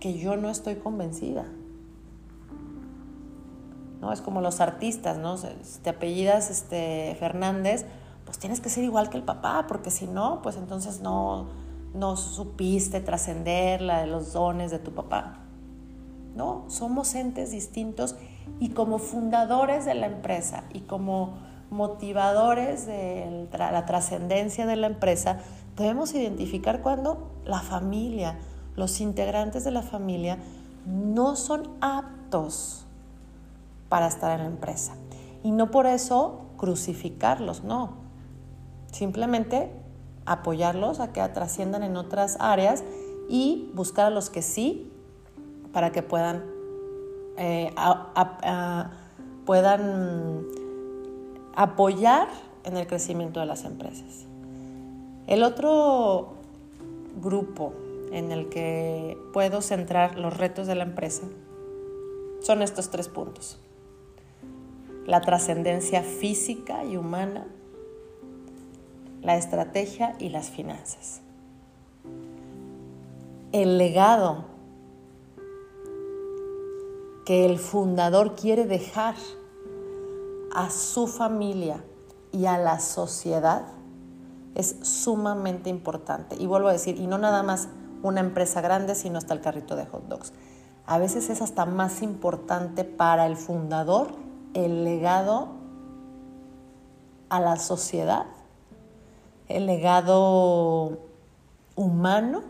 que 0.00 0.18
yo 0.18 0.36
no 0.36 0.48
estoy 0.48 0.76
convencida. 0.76 1.44
¿No? 4.00 4.12
Es 4.12 4.21
como 4.21 4.40
los 4.40 4.61
artistas, 4.61 5.19
¿no? 5.19 5.37
Si 5.37 5.81
te 5.83 5.90
apellidas 5.90 6.50
este, 6.50 7.17
Fernández, 7.19 7.85
pues 8.25 8.38
tienes 8.38 8.61
que 8.61 8.69
ser 8.69 8.85
igual 8.85 9.11
que 9.11 9.17
el 9.17 9.25
papá, 9.25 9.64
porque 9.67 9.90
si 9.90 10.07
no, 10.07 10.40
pues 10.43 10.57
entonces 10.57 11.00
no, 11.00 11.47
no 11.95 12.17
supiste 12.17 13.00
trascender 13.00 13.81
la 13.81 14.00
de 14.00 14.07
los 14.07 14.33
dones 14.33 14.71
de 14.71 14.78
tu 14.78 14.93
papá. 14.93 15.38
No, 16.37 16.64
somos 16.69 17.14
entes 17.14 17.50
distintos 17.50 18.14
y 18.61 18.71
como 18.71 18.99
fundadores 18.99 19.85
de 19.85 19.95
la 19.95 20.07
empresa 20.07 20.64
y 20.73 20.81
como 20.81 21.38
motivadores 21.71 22.87
de 22.87 23.49
la 23.52 23.87
trascendencia 23.87 24.67
de 24.67 24.76
la 24.76 24.87
empresa, 24.87 25.40
debemos 25.76 26.14
identificar 26.14 26.81
cuando 26.83 27.31
la 27.45 27.61
familia, 27.61 28.38
los 28.76 29.00
integrantes 29.00 29.64
de 29.64 29.71
la 29.71 29.83
familia 29.83 30.38
no 30.87 31.37
son 31.37 31.69
aptos 31.81 32.87
para 33.88 34.09
estar 34.09 34.33
en 34.33 34.45
la 34.45 34.50
empresa. 34.50 34.95
Y 35.42 35.50
no 35.50 35.71
por 35.71 35.87
eso 35.87 36.42
crucificarlos, 36.57 37.64
no. 37.64 37.95
Simplemente 38.92 39.71
apoyarlos 40.26 41.00
a 41.00 41.12
que 41.12 41.26
trasciendan 41.28 41.83
en 41.83 41.97
otras 41.97 42.37
áreas 42.40 42.85
y 43.28 43.71
buscar 43.75 44.07
a 44.07 44.11
los 44.11 44.30
que 44.30 44.42
sí 44.42 44.92
para 45.73 45.92
que 45.92 46.02
puedan, 46.02 46.45
eh, 47.37 47.75
puedan 49.45 50.47
apoyar 51.54 52.28
en 52.64 52.76
el 52.76 52.87
crecimiento 52.87 53.40
de 53.40 53.47
las 53.47 53.64
empresas. 53.64 54.26
El 55.26 55.42
otro 55.42 56.35
grupo 57.21 57.73
en 58.12 58.33
el 58.33 58.49
que 58.49 59.18
puedo 59.33 59.61
centrar 59.61 60.18
los 60.18 60.37
retos 60.37 60.66
de 60.66 60.75
la 60.75 60.85
empresa 60.85 61.25
son 62.40 62.62
estos 62.62 62.90
tres 62.90 63.09
puntos. 63.09 63.59
La 65.08 65.22
trascendencia 65.22 66.02
física 66.02 66.84
y 66.84 66.98
humana, 66.98 67.46
la 69.22 69.38
estrategia 69.38 70.14
y 70.18 70.28
las 70.28 70.50
finanzas. 70.50 71.22
El 73.52 73.78
legado 73.78 74.44
que 77.24 77.46
el 77.46 77.58
fundador 77.58 78.36
quiere 78.36 78.66
dejar 78.66 79.14
a 80.54 80.68
su 80.68 81.06
familia 81.06 81.82
y 82.30 82.44
a 82.44 82.58
la 82.58 82.78
sociedad 82.78 83.62
es 84.54 84.76
sumamente 84.82 85.70
importante. 85.70 86.36
Y 86.38 86.46
vuelvo 86.46 86.68
a 86.68 86.72
decir, 86.72 86.98
y 86.98 87.06
no 87.06 87.16
nada 87.16 87.42
más 87.42 87.68
una 88.02 88.20
empresa 88.20 88.60
grande, 88.60 88.94
sino 88.94 89.16
hasta 89.16 89.32
el 89.32 89.40
carrito 89.40 89.74
de 89.74 89.86
hot 89.86 90.06
dogs. 90.06 90.34
A 90.84 90.98
veces 90.98 91.30
es 91.30 91.40
hasta 91.40 91.64
más 91.64 92.02
importante 92.02 92.84
para 92.84 93.26
el 93.26 93.38
fundador 93.38 94.27
el 94.55 94.85
legado 94.85 95.49
a 97.28 97.40
la 97.40 97.57
sociedad, 97.57 98.26
el 99.49 99.67
legado 99.67 100.99
humano 101.76 102.43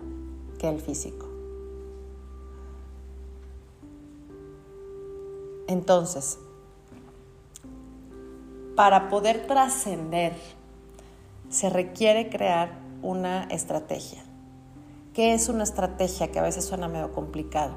que 0.58 0.68
el 0.68 0.80
físico. 0.80 1.26
Entonces, 5.66 6.38
para 8.74 9.08
poder 9.08 9.46
trascender, 9.46 10.34
se 11.50 11.68
requiere 11.68 12.30
crear 12.30 12.78
una 13.02 13.44
estrategia. 13.44 14.22
¿Qué 15.12 15.34
es 15.34 15.48
una 15.48 15.64
estrategia? 15.64 16.30
Que 16.30 16.38
a 16.38 16.42
veces 16.42 16.64
suena 16.64 16.88
medio 16.88 17.12
complicado. 17.12 17.74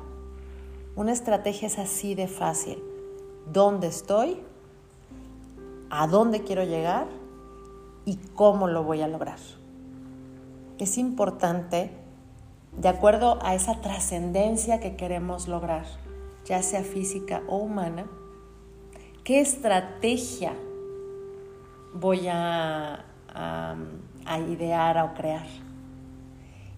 Una 0.95 1.11
estrategia 1.11 1.67
es 1.67 1.79
así 1.79 2.15
de 2.15 2.27
fácil. 2.27 2.83
¿Dónde 3.51 3.87
estoy? 3.87 4.37
¿A 5.89 6.07
dónde 6.07 6.45
quiero 6.45 6.63
llegar? 6.63 7.07
¿Y 8.05 8.15
cómo 8.33 8.69
lo 8.69 8.85
voy 8.85 9.01
a 9.01 9.09
lograr? 9.09 9.39
Es 10.79 10.97
importante, 10.97 11.91
de 12.77 12.87
acuerdo 12.87 13.39
a 13.41 13.53
esa 13.53 13.81
trascendencia 13.81 14.79
que 14.79 14.95
queremos 14.95 15.49
lograr, 15.49 15.83
ya 16.45 16.63
sea 16.63 16.81
física 16.83 17.41
o 17.49 17.57
humana, 17.57 18.05
qué 19.25 19.41
estrategia 19.41 20.53
voy 21.93 22.29
a, 22.29 23.03
idear 24.47 24.97
o 24.99 25.13
crear. 25.13 25.47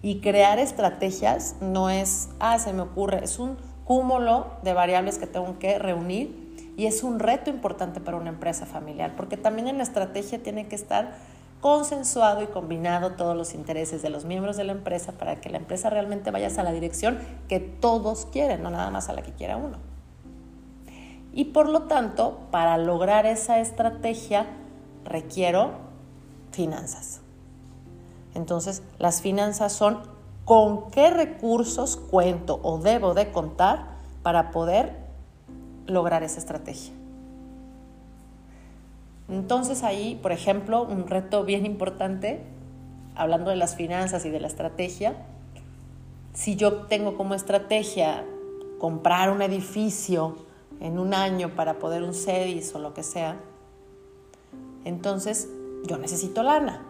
Y 0.02 0.20
crear 0.20 0.58
estrategias 0.58 1.54
no 1.60 1.88
es, 1.88 2.30
ah, 2.40 2.58
se 2.58 2.72
me 2.72 2.82
ocurre, 2.82 3.22
es 3.22 3.38
un 3.38 3.58
cúmulo 3.84 4.48
de 4.64 4.72
variables 4.72 5.18
que 5.18 5.28
tengo 5.28 5.60
que 5.60 5.78
reunir 5.78 6.43
y 6.76 6.86
es 6.86 7.02
un 7.02 7.18
reto 7.18 7.50
importante 7.50 8.00
para 8.00 8.16
una 8.16 8.30
empresa 8.30 8.66
familiar, 8.66 9.14
porque 9.16 9.36
también 9.36 9.68
en 9.68 9.78
la 9.78 9.84
estrategia 9.84 10.42
tiene 10.42 10.66
que 10.66 10.74
estar 10.74 11.12
consensuado 11.60 12.42
y 12.42 12.46
combinado 12.46 13.12
todos 13.12 13.36
los 13.36 13.54
intereses 13.54 14.02
de 14.02 14.10
los 14.10 14.24
miembros 14.24 14.56
de 14.56 14.64
la 14.64 14.72
empresa 14.72 15.12
para 15.12 15.40
que 15.40 15.48
la 15.48 15.56
empresa 15.56 15.88
realmente 15.88 16.30
vaya 16.30 16.48
a 16.54 16.62
la 16.62 16.72
dirección 16.72 17.18
que 17.48 17.60
todos 17.60 18.26
quieren, 18.26 18.62
no 18.62 18.70
nada 18.70 18.90
más 18.90 19.08
a 19.08 19.14
la 19.14 19.22
que 19.22 19.32
quiera 19.32 19.56
uno. 19.56 19.78
Y 21.32 21.46
por 21.46 21.68
lo 21.68 21.84
tanto, 21.84 22.38
para 22.50 22.76
lograr 22.76 23.26
esa 23.26 23.60
estrategia, 23.60 24.46
requiero 25.04 25.72
finanzas. 26.52 27.22
Entonces, 28.34 28.82
las 28.98 29.22
finanzas 29.22 29.72
son 29.72 30.02
con 30.44 30.90
qué 30.90 31.10
recursos 31.10 31.96
cuento 31.96 32.60
o 32.62 32.78
debo 32.78 33.14
de 33.14 33.32
contar 33.32 33.86
para 34.22 34.50
poder 34.50 35.03
lograr 35.86 36.22
esa 36.22 36.38
estrategia. 36.38 36.92
Entonces 39.28 39.82
ahí, 39.82 40.18
por 40.22 40.32
ejemplo, 40.32 40.82
un 40.82 41.06
reto 41.06 41.44
bien 41.44 41.64
importante, 41.64 42.42
hablando 43.14 43.50
de 43.50 43.56
las 43.56 43.74
finanzas 43.74 44.24
y 44.26 44.30
de 44.30 44.40
la 44.40 44.48
estrategia, 44.48 45.14
si 46.34 46.56
yo 46.56 46.82
tengo 46.82 47.16
como 47.16 47.34
estrategia 47.34 48.24
comprar 48.78 49.30
un 49.30 49.40
edificio 49.40 50.36
en 50.80 50.98
un 50.98 51.14
año 51.14 51.54
para 51.54 51.78
poder 51.78 52.02
un 52.02 52.12
CEDIS 52.12 52.74
o 52.74 52.78
lo 52.78 52.92
que 52.92 53.02
sea, 53.02 53.36
entonces 54.84 55.48
yo 55.86 55.96
necesito 55.96 56.42
lana. 56.42 56.82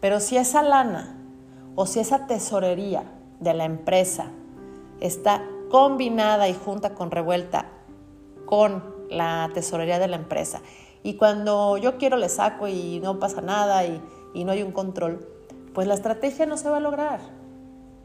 Pero 0.00 0.20
si 0.20 0.36
esa 0.36 0.62
lana 0.62 1.16
o 1.74 1.86
si 1.86 2.00
esa 2.00 2.26
tesorería 2.26 3.04
de 3.40 3.54
la 3.54 3.64
empresa 3.64 4.26
está 5.00 5.42
combinada 5.70 6.48
y 6.48 6.54
junta 6.54 6.94
con 6.94 7.10
revuelta 7.10 7.66
con 8.46 8.82
la 9.10 9.50
tesorería 9.54 9.98
de 9.98 10.08
la 10.08 10.16
empresa, 10.16 10.60
y 11.02 11.14
cuando 11.14 11.76
yo 11.76 11.96
quiero 11.96 12.16
le 12.16 12.28
saco 12.28 12.66
y 12.68 13.00
no 13.00 13.18
pasa 13.18 13.40
nada 13.40 13.84
y, 13.84 14.02
y 14.34 14.44
no 14.44 14.52
hay 14.52 14.62
un 14.62 14.72
control, 14.72 15.26
pues 15.72 15.86
la 15.86 15.94
estrategia 15.94 16.46
no 16.46 16.56
se 16.56 16.68
va 16.68 16.78
a 16.78 16.80
lograr. 16.80 17.20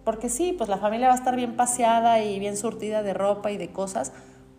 Porque 0.03 0.29
sí, 0.29 0.53
pues 0.57 0.69
la 0.69 0.77
familia 0.77 1.07
va 1.07 1.13
a 1.13 1.17
estar 1.17 1.35
bien 1.35 1.55
paseada 1.55 2.21
y 2.21 2.39
bien 2.39 2.57
surtida 2.57 3.03
de 3.03 3.13
ropa 3.13 3.51
y 3.51 3.57
de 3.57 3.71
cosas, 3.71 4.11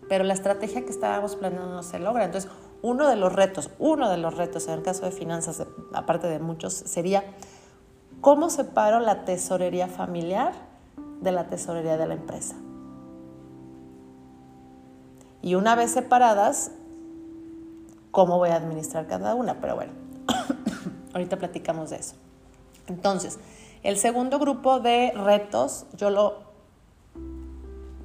pero 0.09 0.23
la 0.23 0.33
estrategia 0.33 0.83
que 0.83 0.91
estábamos 0.91 1.35
planeando 1.35 1.73
no 1.73 1.83
se 1.83 1.99
logra. 1.99 2.25
Entonces, 2.25 2.49
uno 2.81 3.07
de 3.07 3.15
los 3.15 3.33
retos, 3.33 3.69
uno 3.79 4.09
de 4.09 4.17
los 4.17 4.35
retos 4.35 4.67
en 4.67 4.73
el 4.75 4.81
caso 4.83 5.05
de 5.05 5.11
finanzas, 5.11 5.65
aparte 5.93 6.27
de 6.27 6.39
muchos, 6.39 6.73
sería 6.73 7.23
cómo 8.21 8.49
separo 8.49 8.99
la 8.99 9.23
tesorería 9.25 9.87
familiar 9.87 10.53
de 11.21 11.31
la 11.31 11.47
tesorería 11.47 11.97
de 11.97 12.07
la 12.07 12.15
empresa. 12.15 12.55
Y 15.45 15.53
una 15.53 15.75
vez 15.75 15.91
separadas, 15.91 16.71
cómo 18.09 18.37
voy 18.39 18.49
a 18.49 18.55
administrar 18.55 19.05
cada 19.05 19.35
una. 19.35 19.61
Pero 19.61 19.75
bueno, 19.75 19.93
ahorita 21.13 21.37
platicamos 21.37 21.91
de 21.91 21.97
eso. 21.97 22.15
Entonces, 22.87 23.37
el 23.83 23.97
segundo 23.97 24.39
grupo 24.39 24.79
de 24.79 25.13
retos 25.13 25.85
yo 25.95 26.09
lo 26.09 26.39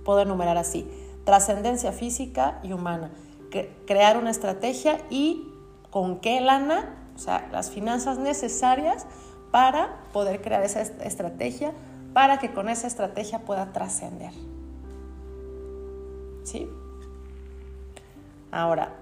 puedo 0.05 0.21
enumerar 0.21 0.59
así. 0.59 0.87
Trascendencia 1.25 1.93
física 1.93 2.61
y 2.63 2.75
humana 2.75 3.11
crear 3.87 4.17
una 4.17 4.31
estrategia 4.31 5.01
y 5.11 5.49
con 5.91 6.21
qué 6.21 6.43
lana, 6.43 6.95
o 7.17 7.19
sea, 7.19 7.49
las 7.51 7.71
finanzas 7.71 8.19
necesarias 8.19 9.07
para 9.51 10.01
poder 10.13 10.41
crear 10.41 10.63
esa 10.63 10.83
estrategia, 10.83 11.73
para 12.13 12.39
que 12.39 12.53
con 12.53 12.69
esa 12.69 12.87
estrategia 12.87 13.41
pueda 13.41 13.73
trascender. 13.73 14.33
¿Sí? 16.45 16.69
Ahora, 18.51 18.97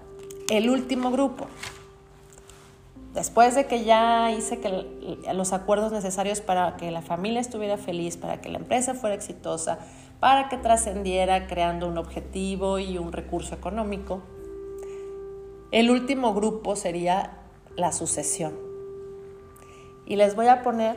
el 0.50 0.70
último 0.70 1.11
grupo. 1.11 1.46
Después 3.14 3.54
de 3.54 3.66
que 3.66 3.84
ya 3.84 4.30
hice 4.30 4.61
los 5.32 5.52
acuerdos 5.52 5.92
necesarios 5.92 6.40
para 6.40 6.76
que 6.76 6.90
la 6.90 7.02
familia 7.02 7.40
estuviera 7.40 7.76
feliz, 7.76 8.16
para 8.16 8.40
que 8.40 8.48
la 8.48 8.58
empresa 8.58 8.94
fuera 8.94 9.14
exitosa, 9.14 9.78
para 10.20 10.48
que 10.48 10.56
trascendiera 10.56 11.46
creando 11.46 11.88
un 11.88 11.98
objetivo 11.98 12.78
y 12.78 12.98
un 12.98 13.12
recurso 13.12 13.54
económico, 13.54 14.22
el 15.70 15.90
último 15.90 16.34
grupo 16.34 16.76
sería 16.76 17.38
la 17.76 17.92
sucesión. 17.92 18.54
Y 20.06 20.16
les 20.16 20.34
voy 20.34 20.46
a 20.46 20.62
poner 20.62 20.96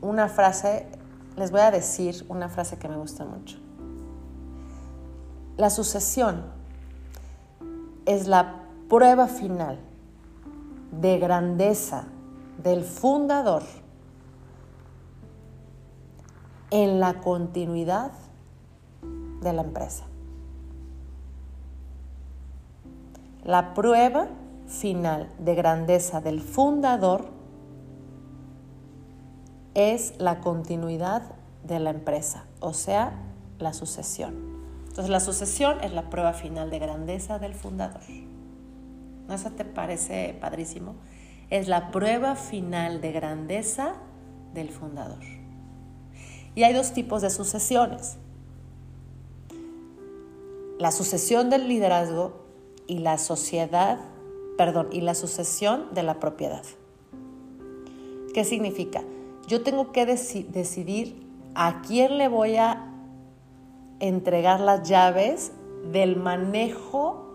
una 0.00 0.28
frase, 0.28 0.86
les 1.36 1.50
voy 1.50 1.60
a 1.60 1.70
decir 1.70 2.24
una 2.28 2.48
frase 2.48 2.78
que 2.78 2.88
me 2.88 2.96
gusta 2.96 3.24
mucho. 3.24 3.58
La 5.56 5.70
sucesión 5.70 6.44
es 8.06 8.28
la 8.28 8.62
prueba 8.88 9.26
final 9.26 9.78
de 10.92 11.18
grandeza 11.18 12.04
del 12.62 12.84
fundador 12.84 13.62
en 16.70 17.00
la 17.00 17.20
continuidad 17.20 18.12
de 19.42 19.52
la 19.52 19.62
empresa. 19.62 20.04
La 23.44 23.74
prueba 23.74 24.28
final 24.66 25.30
de 25.38 25.54
grandeza 25.54 26.20
del 26.20 26.40
fundador 26.40 27.26
es 29.74 30.14
la 30.18 30.40
continuidad 30.40 31.22
de 31.64 31.78
la 31.80 31.90
empresa, 31.90 32.44
o 32.60 32.72
sea, 32.72 33.12
la 33.58 33.72
sucesión. 33.72 34.45
Entonces 34.96 35.10
la 35.10 35.20
sucesión 35.20 35.84
es 35.84 35.92
la 35.92 36.08
prueba 36.08 36.32
final 36.32 36.70
de 36.70 36.78
grandeza 36.78 37.38
del 37.38 37.52
fundador. 37.52 38.00
¿No 39.28 39.34
eso 39.34 39.50
te 39.50 39.66
parece 39.66 40.34
padrísimo? 40.40 40.94
Es 41.50 41.68
la 41.68 41.90
prueba 41.90 42.34
final 42.34 43.02
de 43.02 43.12
grandeza 43.12 43.92
del 44.54 44.70
fundador. 44.70 45.22
Y 46.54 46.62
hay 46.62 46.72
dos 46.72 46.94
tipos 46.94 47.20
de 47.20 47.28
sucesiones. 47.28 48.16
La 50.78 50.90
sucesión 50.92 51.50
del 51.50 51.68
liderazgo 51.68 52.46
y 52.86 53.00
la 53.00 53.18
sociedad, 53.18 53.98
perdón, 54.56 54.88
y 54.92 55.02
la 55.02 55.14
sucesión 55.14 55.92
de 55.92 56.04
la 56.04 56.20
propiedad. 56.20 56.64
¿Qué 58.32 58.44
significa? 58.44 59.02
Yo 59.46 59.62
tengo 59.62 59.92
que 59.92 60.06
decidir 60.06 61.22
a 61.54 61.82
quién 61.82 62.16
le 62.16 62.28
voy 62.28 62.56
a 62.56 62.95
entregar 64.00 64.60
las 64.60 64.88
llaves 64.88 65.52
del 65.90 66.16
manejo 66.16 67.26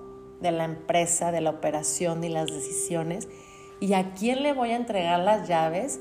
de 0.41 0.51
la 0.51 0.65
empresa, 0.65 1.31
de 1.31 1.41
la 1.41 1.51
operación 1.51 2.23
y 2.23 2.29
las 2.29 2.47
decisiones 2.47 3.27
y 3.79 3.93
a 3.93 4.13
quién 4.13 4.43
le 4.43 4.53
voy 4.53 4.71
a 4.71 4.75
entregar 4.75 5.19
las 5.19 5.47
llaves 5.47 5.99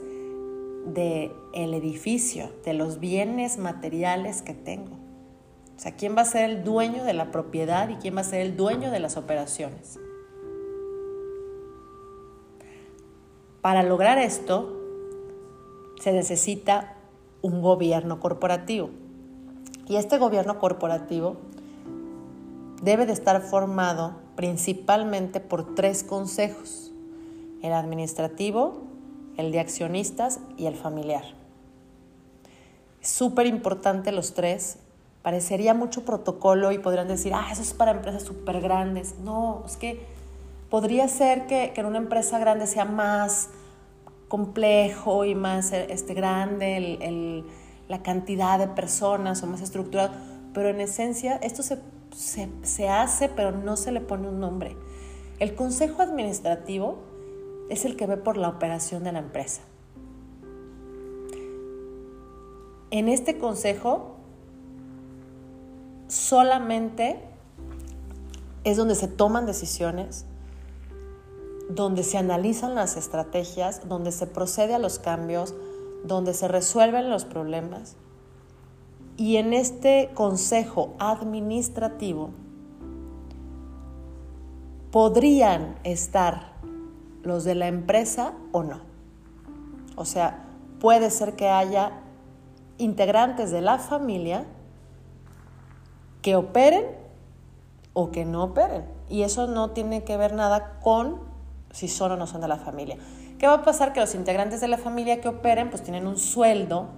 del 0.87 1.33
el 1.53 1.75
edificio, 1.75 2.51
de 2.65 2.75
los 2.75 3.01
bienes 3.01 3.59
materiales 3.59 4.43
que 4.43 4.55
tengo. 4.55 4.97
O 5.77 5.83
sea, 5.83 5.97
quién 5.97 6.15
va 6.17 6.23
a 6.23 6.27
ser 6.27 6.51
el 6.51 6.63
dueño 6.63 7.05
de 7.05 7.15
la 7.15 7.31
propiedad 7.31 7.89
y 7.89 7.95
quién 7.97 8.17
va 8.17 8.21
a 8.21 8.25
ser 8.25 8.43
el 8.43 8.57
dueño 8.57 8.91
de 8.91 9.01
las 9.01 9.17
operaciones. 9.17 9.99
Para 13.63 13.83
lograr 13.83 14.19
esto, 14.19 14.79
se 15.99 16.13
necesita 16.13 16.97
un 17.43 17.63
gobierno 17.63 18.21
corporativo. 18.21 18.91
Y 19.91 19.97
este 19.97 20.19
gobierno 20.19 20.61
corporativo 20.61 21.35
debe 22.81 23.07
de 23.07 23.13
estar 23.13 23.43
formado 23.43 24.15
principalmente 24.37 25.41
por 25.41 25.75
tres 25.75 26.05
consejos, 26.05 26.93
el 27.61 27.73
administrativo, 27.73 28.83
el 29.37 29.51
de 29.51 29.59
accionistas 29.59 30.39
y 30.57 30.67
el 30.67 30.77
familiar. 30.77 31.25
Súper 33.01 33.47
importante 33.47 34.13
los 34.13 34.33
tres. 34.33 34.79
Parecería 35.23 35.75
mucho 35.75 36.05
protocolo 36.05 36.71
y 36.71 36.79
podrían 36.79 37.09
decir, 37.09 37.33
ah, 37.35 37.49
eso 37.51 37.63
es 37.63 37.75
para 37.75 37.91
empresas 37.91 38.23
súper 38.23 38.61
grandes. 38.61 39.17
No, 39.25 39.65
es 39.67 39.77
que 39.77 40.07
podría 40.71 41.09
ser 41.09 41.49
que, 41.49 41.73
en 41.75 41.85
una 41.85 41.99
empresa 41.99 42.39
grande 42.39 42.69
sea 42.69 42.85
más 42.85 43.49
complejo 44.29 45.25
y 45.25 45.35
más 45.35 45.73
este, 45.73 46.15
grande 46.15 47.45
la 47.91 48.05
cantidad 48.05 48.57
de 48.57 48.69
personas 48.69 49.43
o 49.43 49.49
más 49.49 49.61
estructurado, 49.61 50.13
pero 50.55 50.69
en 50.69 50.81
esencia 50.81 51.35
esto 51.43 51.65
se, 51.65 51.79
se 52.63 52.89
hace, 52.89 53.29
pero 53.29 53.51
no 53.51 53.77
se 53.77 53.91
le 53.91 54.01
pone 54.01 54.29
un 54.29 54.39
nombre. 54.39 54.77
El 55.41 55.57
consejo 55.57 56.01
administrativo 56.01 56.99
es 57.69 57.85
el 57.85 57.97
que 57.97 58.07
ve 58.07 58.17
por 58.17 58.37
la 58.37 58.49
operación 58.49 59.03
de 59.03 59.11
la 59.11 59.19
empresa. 59.19 59.63
En 62.93 63.09
este 63.09 63.39
consejo 63.39 64.15
solamente 66.07 67.21
es 68.63 68.77
donde 68.77 68.95
se 68.95 69.09
toman 69.09 69.47
decisiones, 69.47 70.27
donde 71.69 72.05
se 72.05 72.19
analizan 72.19 72.77
las 72.77 72.97
estrategias, 72.97 73.89
donde 73.89 74.13
se 74.13 74.29
procede 74.29 74.75
a 74.75 74.79
los 74.79 75.01
cambios, 75.01 75.55
donde 76.05 76.35
se 76.35 76.49
resuelven 76.49 77.11
los 77.11 77.25
problemas. 77.25 77.97
Y 79.17 79.37
en 79.37 79.53
este 79.53 80.11
consejo 80.15 80.95
administrativo 80.99 82.31
podrían 84.91 85.77
estar 85.85 86.55
los 87.23 87.45
de 87.45 87.55
la 87.55 87.69
empresa 87.69 88.33
o 88.53 88.63
no. 88.63 88.81
O 89.97 90.05
sea, 90.05 90.45
puede 90.81 91.11
ser 91.11 91.37
que 91.37 91.49
haya 91.49 91.93
integrantes 92.79 93.51
de 93.51 93.61
la 93.61 93.79
familia 93.79 94.47
que 96.23 96.37
operen 96.37 96.87
o 97.93 98.11
que 98.11 98.25
no 98.25 98.45
operen. 98.45 98.85
Y 99.09 99.23
eso 99.23 99.47
no 99.47 99.71
tiene 99.71 100.05
que 100.05 100.17
ver 100.17 100.35
nada 100.35 100.79
con 100.81 101.19
si 101.71 101.89
son 101.89 102.13
o 102.13 102.17
no 102.17 102.27
son 102.27 102.41
de 102.41 102.49
la 102.49 102.57
familia. 102.57 102.97
¿Qué 103.41 103.47
va 103.47 103.55
a 103.55 103.63
pasar? 103.63 103.95
Que 103.95 104.01
los 104.01 104.15
integrantes 104.15 104.61
de 104.61 104.69
la 104.69 104.77
familia 104.77 105.23
que 105.23 105.29
operen 105.29 105.71
pues 105.71 105.83
tienen 105.83 106.07
un 106.07 106.19
sueldo 106.19 106.91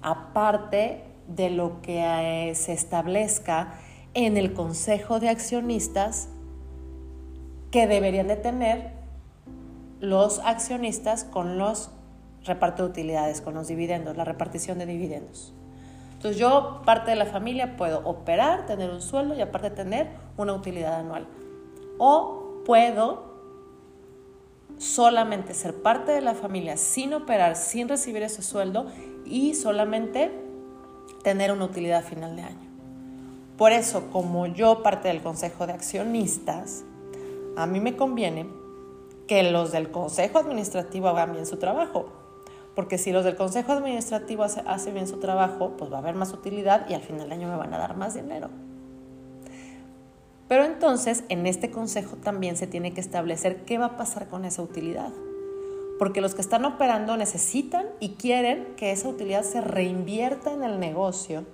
aparte 0.00 1.04
de 1.28 1.50
lo 1.50 1.82
que 1.82 2.00
eh, 2.00 2.54
se 2.54 2.72
establezca 2.72 3.74
en 4.14 4.38
el 4.38 4.54
consejo 4.54 5.20
de 5.20 5.28
accionistas 5.28 6.30
que 7.70 7.86
deberían 7.86 8.26
de 8.26 8.36
tener 8.36 8.92
los 10.00 10.38
accionistas 10.38 11.24
con 11.24 11.58
los 11.58 11.90
reparto 12.46 12.84
de 12.84 12.88
utilidades, 12.88 13.42
con 13.42 13.52
los 13.52 13.68
dividendos, 13.68 14.16
la 14.16 14.24
repartición 14.24 14.78
de 14.78 14.86
dividendos. 14.86 15.52
Entonces 16.14 16.38
yo, 16.40 16.80
parte 16.86 17.10
de 17.10 17.18
la 17.18 17.26
familia, 17.26 17.76
puedo 17.76 18.00
operar, 18.08 18.64
tener 18.64 18.88
un 18.88 19.02
sueldo 19.02 19.34
y 19.34 19.42
aparte 19.42 19.68
tener 19.68 20.08
una 20.38 20.54
utilidad 20.54 20.94
anual. 21.00 21.26
O 21.98 22.62
puedo 22.64 23.35
solamente 24.78 25.54
ser 25.54 25.74
parte 25.74 26.12
de 26.12 26.20
la 26.20 26.34
familia 26.34 26.76
sin 26.76 27.14
operar, 27.14 27.56
sin 27.56 27.88
recibir 27.88 28.22
ese 28.22 28.42
sueldo 28.42 28.86
y 29.24 29.54
solamente 29.54 30.30
tener 31.22 31.52
una 31.52 31.64
utilidad 31.64 32.04
final 32.04 32.36
de 32.36 32.42
año. 32.42 32.66
Por 33.56 33.72
eso, 33.72 34.10
como 34.10 34.46
yo 34.46 34.82
parte 34.82 35.08
del 35.08 35.22
consejo 35.22 35.66
de 35.66 35.72
accionistas, 35.72 36.84
a 37.56 37.66
mí 37.66 37.80
me 37.80 37.96
conviene 37.96 38.46
que 39.26 39.50
los 39.50 39.72
del 39.72 39.90
consejo 39.90 40.38
administrativo 40.38 41.08
hagan 41.08 41.32
bien 41.32 41.46
su 41.46 41.56
trabajo. 41.56 42.06
Porque 42.74 42.98
si 42.98 43.10
los 43.10 43.24
del 43.24 43.36
consejo 43.36 43.72
administrativo 43.72 44.44
hacen 44.44 44.94
bien 44.94 45.08
su 45.08 45.18
trabajo, 45.18 45.72
pues 45.78 45.90
va 45.90 45.96
a 45.96 46.00
haber 46.00 46.14
más 46.14 46.34
utilidad 46.34 46.86
y 46.90 46.94
al 46.94 47.00
final 47.00 47.22
del 47.22 47.32
año 47.32 47.48
me 47.48 47.56
van 47.56 47.72
a 47.72 47.78
dar 47.78 47.96
más 47.96 48.14
dinero. 48.14 48.50
Pero 50.48 50.64
entonces 50.64 51.24
en 51.28 51.46
este 51.46 51.70
consejo 51.70 52.16
también 52.16 52.56
se 52.56 52.66
tiene 52.66 52.92
que 52.92 53.00
establecer 53.00 53.64
qué 53.64 53.78
va 53.78 53.86
a 53.86 53.96
pasar 53.96 54.28
con 54.28 54.44
esa 54.44 54.62
utilidad. 54.62 55.12
Porque 55.98 56.20
los 56.20 56.34
que 56.34 56.42
están 56.42 56.64
operando 56.64 57.16
necesitan 57.16 57.86
y 58.00 58.10
quieren 58.10 58.74
que 58.76 58.92
esa 58.92 59.08
utilidad 59.08 59.42
se 59.42 59.60
reinvierta 59.60 60.52
en 60.52 60.62
el 60.62 60.78
negocio 60.78 61.44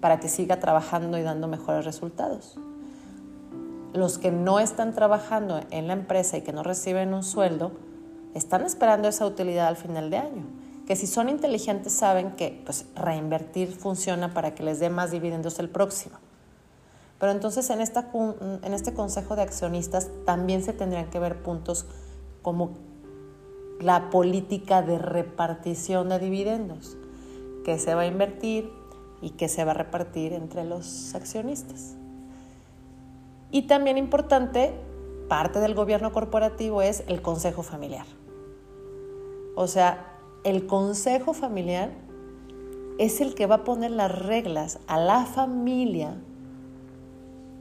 para 0.00 0.20
que 0.20 0.28
siga 0.28 0.58
trabajando 0.58 1.18
y 1.18 1.22
dando 1.22 1.48
mejores 1.48 1.84
resultados 1.84 2.58
los 3.92 4.18
que 4.18 4.30
no 4.30 4.60
están 4.60 4.94
trabajando 4.94 5.60
en 5.70 5.86
la 5.86 5.94
empresa 5.94 6.36
y 6.36 6.42
que 6.42 6.52
no 6.52 6.62
reciben 6.62 7.14
un 7.14 7.22
sueldo, 7.22 7.72
están 8.34 8.64
esperando 8.64 9.08
esa 9.08 9.26
utilidad 9.26 9.66
al 9.68 9.76
final 9.76 10.10
de 10.10 10.18
año. 10.18 10.44
Que 10.86 10.96
si 10.96 11.06
son 11.06 11.28
inteligentes 11.28 11.92
saben 11.92 12.32
que 12.32 12.62
pues, 12.64 12.86
reinvertir 12.94 13.72
funciona 13.72 14.32
para 14.32 14.54
que 14.54 14.62
les 14.62 14.80
dé 14.80 14.90
más 14.90 15.10
dividendos 15.10 15.58
el 15.58 15.68
próximo. 15.68 16.16
Pero 17.18 17.32
entonces 17.32 17.68
en, 17.70 17.80
esta, 17.80 18.10
en 18.62 18.74
este 18.74 18.94
consejo 18.94 19.34
de 19.34 19.42
accionistas 19.42 20.10
también 20.24 20.62
se 20.62 20.72
tendrían 20.72 21.10
que 21.10 21.18
ver 21.18 21.42
puntos 21.42 21.86
como 22.42 22.70
la 23.80 24.10
política 24.10 24.82
de 24.82 24.98
repartición 24.98 26.08
de 26.08 26.18
dividendos, 26.18 26.96
que 27.64 27.78
se 27.78 27.94
va 27.94 28.02
a 28.02 28.06
invertir 28.06 28.70
y 29.20 29.30
que 29.30 29.48
se 29.48 29.64
va 29.64 29.72
a 29.72 29.74
repartir 29.74 30.32
entre 30.32 30.64
los 30.64 31.14
accionistas. 31.14 31.96
Y 33.50 33.62
también 33.62 33.98
importante, 33.98 34.72
parte 35.28 35.58
del 35.60 35.74
gobierno 35.74 36.12
corporativo 36.12 36.82
es 36.82 37.02
el 37.08 37.22
consejo 37.22 37.62
familiar. 37.62 38.06
O 39.56 39.66
sea, 39.66 40.14
el 40.44 40.66
consejo 40.66 41.32
familiar 41.32 41.90
es 42.98 43.20
el 43.20 43.34
que 43.34 43.46
va 43.46 43.56
a 43.56 43.64
poner 43.64 43.90
las 43.90 44.16
reglas 44.16 44.78
a 44.86 44.98
la 44.98 45.24
familia 45.24 46.16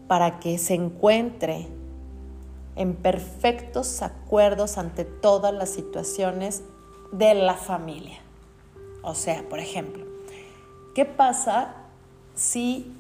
para 0.08 0.40
que 0.40 0.58
se 0.58 0.74
encuentre 0.74 1.68
en 2.76 2.96
perfectos 2.96 4.02
acuerdos 4.02 4.78
ante 4.78 5.04
todas 5.06 5.54
las 5.54 5.70
situaciones 5.70 6.64
de 7.12 7.34
la 7.34 7.56
familia. 7.56 8.20
O 9.02 9.16
sea, 9.16 9.44
por 9.50 9.60
ejemplo, 9.60 10.06
¿qué 10.94 11.06
pasa 11.06 11.76
si 12.36 12.94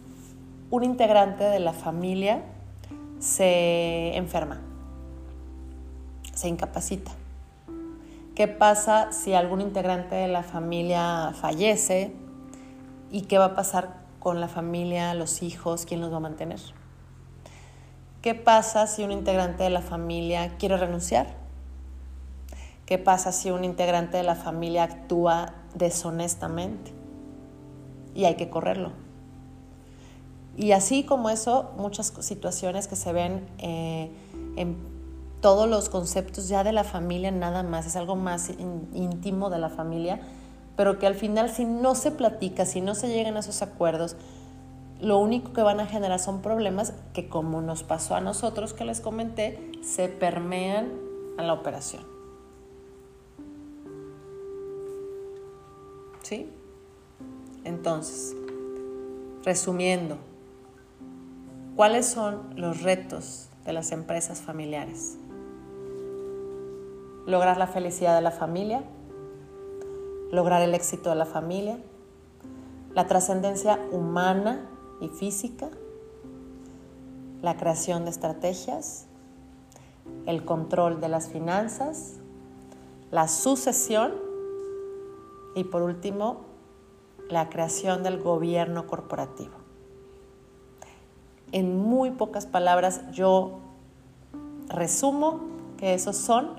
un 0.69 0.83
integrante 0.83 1.43
de 1.43 1.59
la 1.59 1.73
familia 1.73 2.43
se 3.19 4.15
enferma, 4.15 4.59
se 6.33 6.47
incapacita. 6.47 7.11
¿Qué 8.35 8.47
pasa 8.47 9.11
si 9.11 9.33
algún 9.33 9.61
integrante 9.61 10.15
de 10.15 10.27
la 10.27 10.43
familia 10.43 11.33
fallece? 11.39 12.13
¿Y 13.11 13.21
qué 13.21 13.37
va 13.37 13.45
a 13.45 13.55
pasar 13.55 13.95
con 14.19 14.39
la 14.39 14.47
familia, 14.47 15.13
los 15.13 15.41
hijos? 15.41 15.85
¿Quién 15.85 16.01
los 16.01 16.11
va 16.11 16.17
a 16.17 16.21
mantener? 16.21 16.59
¿Qué 18.27 18.35
pasa 18.35 18.87
si 18.87 19.05
un 19.05 19.13
integrante 19.13 19.63
de 19.63 19.69
la 19.69 19.79
familia 19.79 20.57
quiere 20.57 20.75
renunciar? 20.75 21.27
¿Qué 22.85 22.97
pasa 22.97 23.31
si 23.31 23.51
un 23.51 23.63
integrante 23.63 24.17
de 24.17 24.23
la 24.23 24.35
familia 24.35 24.83
actúa 24.83 25.53
deshonestamente? 25.75 26.91
Y 28.13 28.25
hay 28.25 28.35
que 28.35 28.49
correrlo. 28.49 28.91
Y 30.57 30.73
así 30.73 31.05
como 31.05 31.29
eso, 31.29 31.71
muchas 31.77 32.11
situaciones 32.19 32.89
que 32.89 32.97
se 32.97 33.13
ven 33.13 33.47
eh, 33.59 34.11
en 34.57 34.75
todos 35.39 35.69
los 35.69 35.87
conceptos 35.87 36.49
ya 36.49 36.65
de 36.65 36.73
la 36.73 36.83
familia 36.83 37.31
nada 37.31 37.63
más, 37.63 37.85
es 37.85 37.95
algo 37.95 38.17
más 38.17 38.51
íntimo 38.93 39.49
de 39.49 39.59
la 39.59 39.69
familia, 39.69 40.19
pero 40.75 40.99
que 40.99 41.07
al 41.07 41.15
final 41.15 41.49
si 41.49 41.63
no 41.63 41.95
se 41.95 42.11
platica, 42.11 42.65
si 42.65 42.81
no 42.81 42.93
se 42.93 43.07
llegan 43.07 43.37
a 43.37 43.39
esos 43.39 43.61
acuerdos, 43.61 44.17
lo 44.99 45.19
único 45.19 45.53
que 45.53 45.61
van 45.61 45.79
a 45.79 45.85
generar 45.85 46.19
son 46.19 46.41
problemas 46.41 46.93
que 47.13 47.29
como 47.29 47.61
nos 47.61 47.83
pasó 47.83 48.15
a 48.15 48.21
nosotros 48.21 48.73
que 48.73 48.83
les 48.83 48.99
comenté, 48.99 49.71
se 49.81 50.07
permean 50.07 50.91
a 51.37 51.43
la 51.43 51.53
operación. 51.53 52.03
¿Sí? 56.23 56.49
Entonces, 57.63 58.35
resumiendo, 59.43 60.17
¿cuáles 61.75 62.07
son 62.07 62.41
los 62.55 62.81
retos 62.81 63.49
de 63.65 63.73
las 63.73 63.91
empresas 63.91 64.41
familiares? 64.41 65.17
Lograr 67.25 67.57
la 67.57 67.67
felicidad 67.67 68.15
de 68.15 68.21
la 68.21 68.31
familia, 68.31 68.83
lograr 70.31 70.61
el 70.61 70.73
éxito 70.73 71.11
de 71.11 71.17
la 71.17 71.25
familia, 71.25 71.77
la 72.93 73.05
trascendencia 73.05 73.79
humana 73.91 74.67
y 74.99 75.09
física, 75.09 75.69
la 77.41 77.57
creación 77.57 78.05
de 78.05 78.11
estrategias, 78.11 79.05
el 80.25 80.43
control 80.45 80.99
de 80.99 81.09
las 81.09 81.29
finanzas, 81.29 82.15
la 83.11 83.27
sucesión 83.27 84.13
y 85.55 85.63
por 85.63 85.81
último, 85.81 86.41
la 87.29 87.49
creación 87.49 88.03
del 88.03 88.21
gobierno 88.21 88.87
corporativo. 88.87 89.55
En 91.51 91.77
muy 91.77 92.11
pocas 92.11 92.45
palabras 92.45 93.09
yo 93.11 93.59
resumo 94.67 95.41
que 95.77 95.93
esos 95.93 96.17
son 96.17 96.55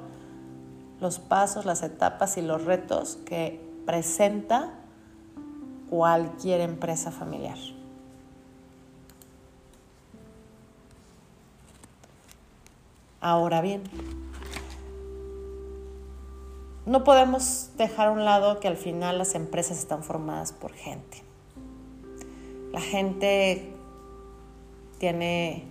los 1.01 1.19
pasos, 1.19 1.65
las 1.65 1.83
etapas 1.83 2.39
y 2.39 2.43
los 2.43 2.65
retos 2.65 3.17
que 3.25 3.61
presenta 3.87 4.75
cualquier 5.91 6.61
empresa 6.61 7.11
familiar. 7.11 7.59
Ahora 13.21 13.61
bien, 13.61 13.83
no 16.87 17.05
podemos 17.05 17.71
dejar 17.77 18.09
a 18.09 18.11
un 18.13 18.25
lado 18.25 18.61
que 18.61 18.69
al 18.69 18.77
final 18.77 19.19
las 19.19 19.35
empresas 19.35 19.79
están 19.79 20.03
formadas 20.03 20.53
por 20.53 20.73
gente. 20.73 21.23
La 22.73 22.81
gente 22.81 23.73
tiene 24.99 25.65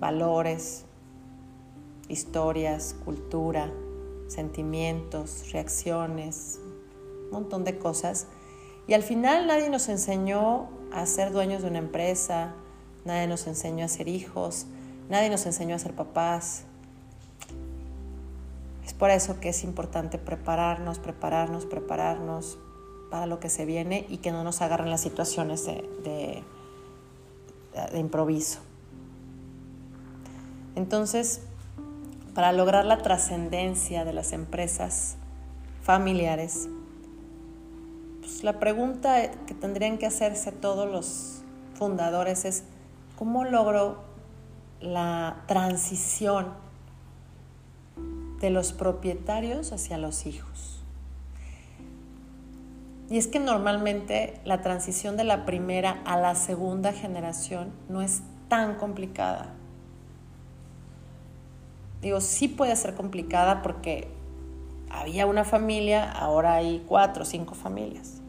valores, 0.00 0.84
historias, 2.08 2.96
cultura, 3.04 3.70
sentimientos, 4.28 5.52
reacciones, 5.52 6.58
un 7.26 7.30
montón 7.30 7.64
de 7.64 7.78
cosas. 7.78 8.26
Y 8.86 8.94
al 8.94 9.02
final 9.02 9.46
nadie 9.46 9.70
nos 9.70 9.88
enseñó 9.88 10.68
a 10.92 11.06
ser 11.06 11.32
dueños 11.32 11.62
de 11.62 11.68
una 11.68 11.78
empresa, 11.78 12.54
nadie 13.04 13.26
nos 13.26 13.46
enseñó 13.46 13.84
a 13.84 13.88
ser 13.88 14.08
hijos, 14.08 14.66
Nadie 15.08 15.30
nos 15.30 15.46
enseñó 15.46 15.76
a 15.76 15.78
ser 15.78 15.94
papás. 15.94 16.64
Es 18.84 18.94
por 18.94 19.10
eso 19.10 19.38
que 19.40 19.50
es 19.50 19.62
importante 19.62 20.18
prepararnos, 20.18 20.98
prepararnos, 20.98 21.66
prepararnos 21.66 22.58
para 23.10 23.26
lo 23.26 23.38
que 23.38 23.48
se 23.48 23.64
viene 23.64 24.04
y 24.08 24.18
que 24.18 24.32
no 24.32 24.42
nos 24.42 24.62
agarren 24.62 24.90
las 24.90 25.00
situaciones 25.00 25.64
de, 25.64 26.42
de, 27.92 27.98
improviso. 27.98 28.60
Entonces, 30.74 31.42
para 32.34 32.52
lograr 32.52 32.84
la 32.84 32.98
trascendencia 32.98 34.04
de 34.04 34.12
las 34.12 34.32
empresas 34.32 35.16
familiares, 35.82 36.68
pues 38.20 38.42
la 38.42 38.58
pregunta 38.58 39.30
que 39.46 39.54
tendrían 39.54 39.98
que 39.98 40.06
hacerse 40.06 40.52
todos 40.52 40.90
los 40.90 41.42
fundadores 41.74 42.44
es, 42.44 42.64
¿cómo 43.16 43.44
logro 43.44 44.15
la 44.80 45.44
transición 45.46 46.48
de 48.40 48.50
los 48.50 48.72
propietarios 48.72 49.72
hacia 49.72 49.98
los 49.98 50.26
hijos. 50.26 50.82
Y 53.08 53.18
es 53.18 53.28
que 53.28 53.38
normalmente 53.38 54.40
la 54.44 54.62
transición 54.62 55.16
de 55.16 55.24
la 55.24 55.44
primera 55.44 56.02
a 56.04 56.18
la 56.18 56.34
segunda 56.34 56.92
generación 56.92 57.72
no 57.88 58.02
es 58.02 58.22
tan 58.48 58.74
complicada. 58.74 59.52
Digo, 62.02 62.20
sí 62.20 62.48
puede 62.48 62.74
ser 62.76 62.94
complicada 62.94 63.62
porque 63.62 64.08
había 64.90 65.26
una 65.26 65.44
familia, 65.44 66.10
ahora 66.10 66.54
hay 66.54 66.84
cuatro 66.86 67.22
o 67.22 67.26
cinco 67.26 67.54
familias. 67.54 68.20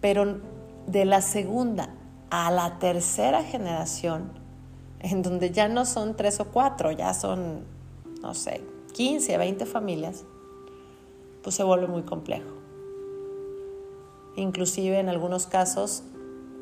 Pero 0.00 0.40
de 0.86 1.04
la 1.04 1.22
segunda 1.22 1.88
a 2.30 2.50
la 2.50 2.78
tercera 2.78 3.42
generación, 3.42 4.30
en 5.00 5.22
donde 5.22 5.50
ya 5.50 5.68
no 5.68 5.84
son 5.84 6.16
tres 6.16 6.40
o 6.40 6.46
cuatro, 6.46 6.90
ya 6.90 7.14
son, 7.14 7.64
no 8.22 8.34
sé, 8.34 8.62
15, 8.94 9.36
20 9.36 9.66
familias, 9.66 10.24
pues 11.42 11.54
se 11.54 11.62
vuelve 11.62 11.86
muy 11.86 12.02
complejo. 12.02 12.56
Inclusive 14.36 14.98
en 14.98 15.08
algunos 15.08 15.46
casos 15.46 16.02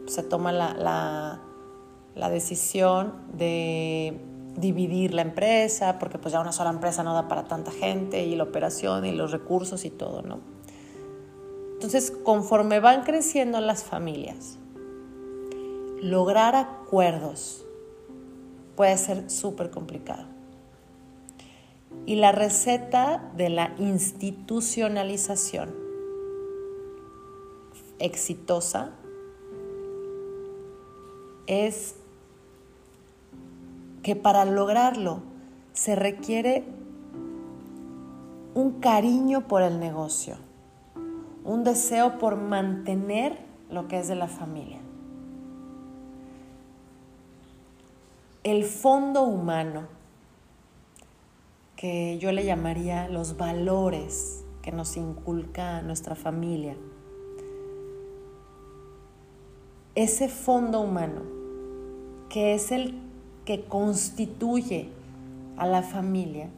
se 0.07 0.22
toma 0.22 0.53
la, 0.53 1.40
la, 2.14 2.31
decisión 2.31 3.14
de 3.33 4.20
dividir 4.57 5.14
la 5.14 5.22
empresa, 5.22 5.98
porque 5.98 6.18
pues 6.18 6.33
ya 6.33 6.40
una 6.40 6.53
sola 6.53 6.70
empresa 6.70 7.03
no 7.03 7.14
da 7.14 7.27
para 7.27 7.44
tanta 7.44 7.70
gente 7.70 8.24
y 8.24 8.37
la 8.37 8.44
operación 8.44 9.05
y 9.07 9.12
los 9.12 9.33
recursos 9.33 9.85
y 9.85 9.90
todo, 9.90 10.22
¿no? 10.22 10.40
Entonces, 11.74 12.11
conforme 12.11 12.81
van 12.81 13.03
creciendo 13.03 13.61
las 13.61 13.85
familias, 13.85 14.59
lograr 16.04 16.54
acuerdos 16.54 17.64
puede 18.76 18.98
ser 18.98 19.30
súper 19.30 19.70
complicado. 19.70 20.26
Y 22.04 22.16
la 22.16 22.30
receta 22.30 23.32
de 23.38 23.48
la 23.48 23.74
institucionalización 23.78 25.74
exitosa 27.98 28.90
es 31.46 31.94
que 34.02 34.14
para 34.14 34.44
lograrlo 34.44 35.22
se 35.72 35.96
requiere 35.96 36.64
un 38.54 38.72
cariño 38.80 39.48
por 39.48 39.62
el 39.62 39.80
negocio, 39.80 40.36
un 41.44 41.64
deseo 41.64 42.18
por 42.18 42.36
mantener 42.36 43.38
lo 43.70 43.88
que 43.88 44.00
es 44.00 44.08
de 44.08 44.16
la 44.16 44.28
familia. 44.28 44.83
El 48.44 48.64
fondo 48.64 49.22
humano, 49.22 49.88
que 51.76 52.18
yo 52.18 52.30
le 52.30 52.44
llamaría 52.44 53.09
los 53.09 53.38
valores 53.38 54.44
que 54.61 54.70
nos 54.70 54.98
inculca 54.98 55.80
nuestra 55.80 56.14
familia. 56.14 56.76
Ese 59.94 60.28
fondo 60.28 60.80
humano, 60.80 61.22
que 62.28 62.54
es 62.54 62.70
el 62.70 63.00
que 63.46 63.64
constituye 63.64 64.90
a 65.57 65.66
la 65.66 65.83
familia, 65.83 66.50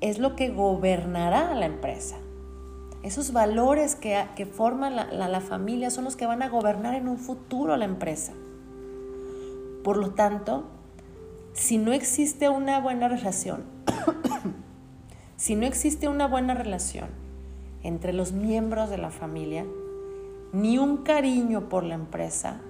es 0.00 0.18
lo 0.18 0.36
que 0.36 0.48
gobernará 0.48 1.50
a 1.50 1.54
la 1.54 1.66
empresa. 1.66 2.16
Esos 3.02 3.34
valores 3.34 3.94
que, 3.94 4.24
forman 4.50 4.96
la, 4.96 5.28
la 5.28 5.40
familia 5.42 5.90
son 5.90 6.04
los 6.04 6.16
que 6.16 6.24
van 6.24 6.42
a 6.42 6.48
gobernar 6.48 6.94
en 6.94 7.08
un 7.08 7.18
futuro 7.18 7.76
la 7.76 7.84
empresa. 7.84 8.32
Por 9.82 9.98
lo 9.98 10.12
tanto, 10.12 10.70
si 11.54 11.78
no 11.78 11.92
existe 11.92 12.48
una 12.48 12.80
buena 12.80 13.08
relación, 13.08 13.62
si 15.36 15.54
no 15.54 15.64
existe 15.66 16.08
una 16.08 16.26
buena 16.26 16.52
relación 16.54 17.08
entre 17.82 18.12
los 18.12 18.32
miembros 18.32 18.90
de 18.90 18.98
la 18.98 19.10
familia, 19.10 19.64
ni 20.52 20.78
un 20.78 20.98
cariño 20.98 21.68
por 21.68 21.84
la 21.84 21.94
empresa, 21.94 22.60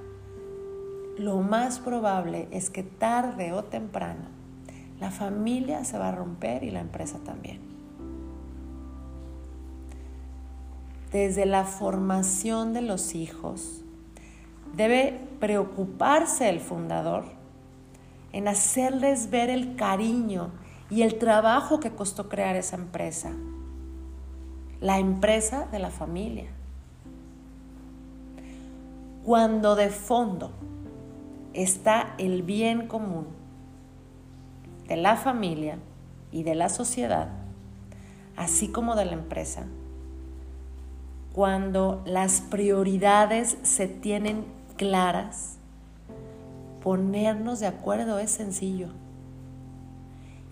lo 1.19 1.39
más 1.39 1.79
probable 1.79 2.47
es 2.51 2.71
que 2.71 2.83
tarde 2.83 3.53
o 3.53 3.65
temprano 3.65 4.35
la 5.01 5.11
familia 5.11 5.85
se 5.85 5.99
va 5.99 6.11
a 6.11 6.15
romper 6.15 6.63
y 6.63 6.71
la 6.71 6.81
empresa 6.81 7.19
también. 7.25 7.61
Desde 11.11 11.47
la 11.47 11.65
formación 11.65 12.73
de 12.73 12.83
los 12.83 13.15
hijos, 13.15 13.83
debe 14.77 15.21
preocuparse 15.41 16.49
el 16.49 16.61
fundador 16.61 17.44
en 18.35 18.49
hacerles 18.49 19.31
ver 19.31 19.49
el 19.49 19.77
cariño 19.77 20.51
y 20.91 21.03
el 21.03 21.21
trabajo 21.21 21.79
que 21.79 21.93
costó 21.93 22.29
crear 22.29 22.57
esa 22.57 22.75
empresa. 22.75 23.31
La 24.81 24.99
empresa 24.99 25.69
de 25.71 25.79
la 25.79 25.91
familia. 25.91 26.51
Cuando 29.23 29.77
de 29.77 29.89
fondo 29.89 30.51
está 31.53 32.17
el 32.19 32.43
bien 32.43 32.89
común 32.89 33.29
de 34.89 34.97
la 34.97 35.15
familia 35.15 35.79
y 36.33 36.43
de 36.43 36.57
la 36.57 36.71
sociedad, 36.71 37.29
así 38.35 38.67
como 38.67 38.97
de 38.97 39.05
la 39.05 39.13
empresa, 39.13 39.65
cuando 41.33 42.03
las 42.05 42.41
prioridades 42.41 43.59
se 43.63 43.87
tienen 43.87 44.45
claras, 44.77 45.54
ponernos 46.85 47.61
de 47.61 47.67
acuerdo 47.67 48.19
es 48.19 48.31
sencillo. 48.31 48.89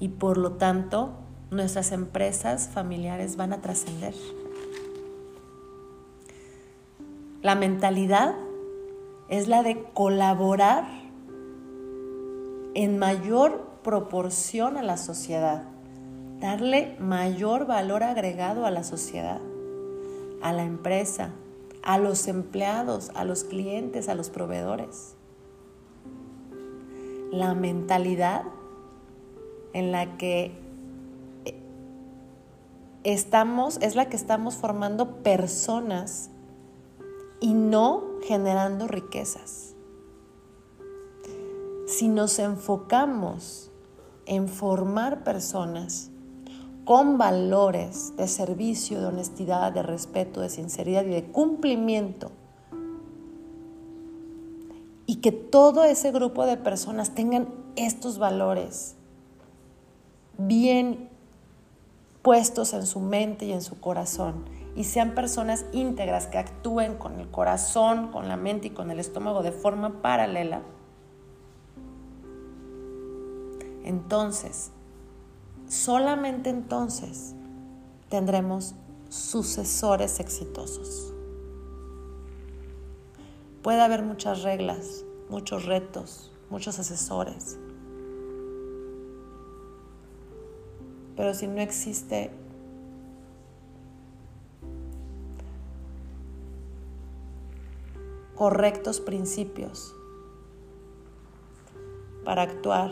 Y 0.00 0.08
por 0.08 0.38
lo 0.38 0.52
tanto, 0.52 1.10
nuestras 1.50 1.92
empresas 1.92 2.70
familiares 2.72 3.36
van 3.36 3.52
a 3.52 3.60
trascender. 3.60 4.14
La 7.42 7.54
mentalidad 7.54 8.34
es 9.28 9.46
la 9.46 9.62
de 9.62 9.84
colaborar 9.92 10.84
en 12.72 12.98
mayor 12.98 13.66
proporción 13.84 14.78
a 14.78 14.82
la 14.82 14.96
sociedad, 14.96 15.64
darle 16.40 16.96
mayor 16.98 17.66
valor 17.66 18.04
agregado 18.04 18.64
a 18.64 18.70
la 18.70 18.84
sociedad, 18.84 19.40
a 20.40 20.54
la 20.54 20.64
empresa, 20.64 21.32
a 21.82 21.98
los 21.98 22.26
empleados, 22.26 23.10
a 23.14 23.24
los 23.24 23.44
clientes, 23.44 24.08
a 24.08 24.14
los 24.14 24.30
proveedores. 24.30 25.14
La 27.32 27.54
mentalidad 27.54 28.44
en 29.72 29.90
la 29.90 30.18
que 30.18 30.52
estamos 33.04 33.78
es 33.80 33.94
la 33.94 34.10
que 34.10 34.16
estamos 34.16 34.56
formando 34.56 35.22
personas 35.22 36.28
y 37.40 37.54
no 37.54 38.02
generando 38.22 38.86
riquezas. 38.86 39.74
Si 41.86 42.08
nos 42.08 42.38
enfocamos 42.38 43.70
en 44.26 44.46
formar 44.46 45.24
personas 45.24 46.10
con 46.84 47.16
valores 47.16 48.14
de 48.18 48.28
servicio, 48.28 49.00
de 49.00 49.06
honestidad, 49.06 49.72
de 49.72 49.82
respeto, 49.82 50.42
de 50.42 50.50
sinceridad 50.50 51.06
y 51.06 51.14
de 51.14 51.24
cumplimiento, 51.24 52.30
que 55.22 55.32
todo 55.32 55.84
ese 55.84 56.12
grupo 56.12 56.44
de 56.44 56.56
personas 56.56 57.14
tengan 57.14 57.48
estos 57.76 58.18
valores 58.18 58.96
bien 60.36 61.08
puestos 62.20 62.74
en 62.74 62.86
su 62.86 63.00
mente 63.00 63.46
y 63.46 63.52
en 63.52 63.62
su 63.62 63.80
corazón 63.80 64.44
y 64.76 64.84
sean 64.84 65.14
personas 65.14 65.64
íntegras 65.72 66.26
que 66.26 66.38
actúen 66.38 66.96
con 66.96 67.20
el 67.20 67.30
corazón, 67.30 68.08
con 68.08 68.28
la 68.28 68.36
mente 68.36 68.68
y 68.68 68.70
con 68.70 68.90
el 68.90 69.00
estómago 69.00 69.42
de 69.42 69.52
forma 69.52 70.02
paralela, 70.02 70.62
entonces, 73.84 74.70
solamente 75.68 76.50
entonces 76.50 77.34
tendremos 78.08 78.74
sucesores 79.08 80.20
exitosos. 80.20 81.12
Puede 83.62 83.80
haber 83.80 84.02
muchas 84.02 84.42
reglas, 84.42 85.04
muchos 85.32 85.64
retos, 85.64 86.30
muchos 86.50 86.78
asesores, 86.78 87.58
pero 91.16 91.32
si 91.32 91.46
no 91.46 91.62
existe 91.62 92.30
correctos 98.34 99.00
principios 99.00 99.94
para 102.26 102.42
actuar 102.42 102.90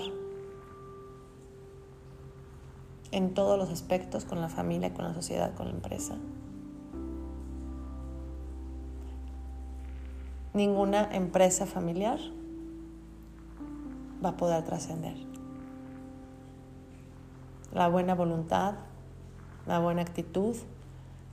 en 3.11 3.35
todos 3.35 3.59
los 3.59 3.69
aspectos 3.69 4.25
con 4.25 4.41
la 4.41 4.49
familia, 4.49 4.95
con 4.95 5.05
la 5.05 5.13
sociedad, 5.13 5.55
con 5.55 5.67
la 5.67 5.73
empresa. 5.73 6.17
Ninguna 10.53 11.15
empresa 11.15 11.65
familiar 11.65 12.19
va 14.25 14.31
a 14.31 14.37
poder 14.37 14.65
trascender. 14.65 15.17
La 17.73 17.89
buena 17.89 18.15
voluntad, 18.15 18.75
la 19.67 19.79
buena 19.79 20.03
actitud, 20.03 20.57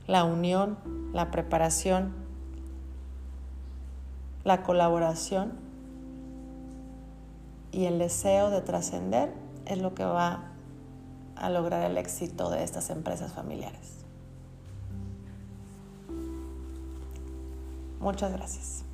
la 0.06 0.24
unión, 0.24 0.78
la 1.12 1.30
preparación, 1.30 2.12
la 4.44 4.62
colaboración 4.62 5.52
y 7.72 7.84
el 7.86 7.98
deseo 7.98 8.50
de 8.50 8.60
trascender 8.60 9.34
es 9.66 9.78
lo 9.78 9.94
que 9.94 10.04
va 10.04 10.44
a 11.36 11.50
lograr 11.50 11.90
el 11.90 11.98
éxito 11.98 12.50
de 12.50 12.64
estas 12.64 12.90
empresas 12.90 13.32
familiares. 13.32 13.98
Muchas 18.00 18.32
gracias. 18.32 18.87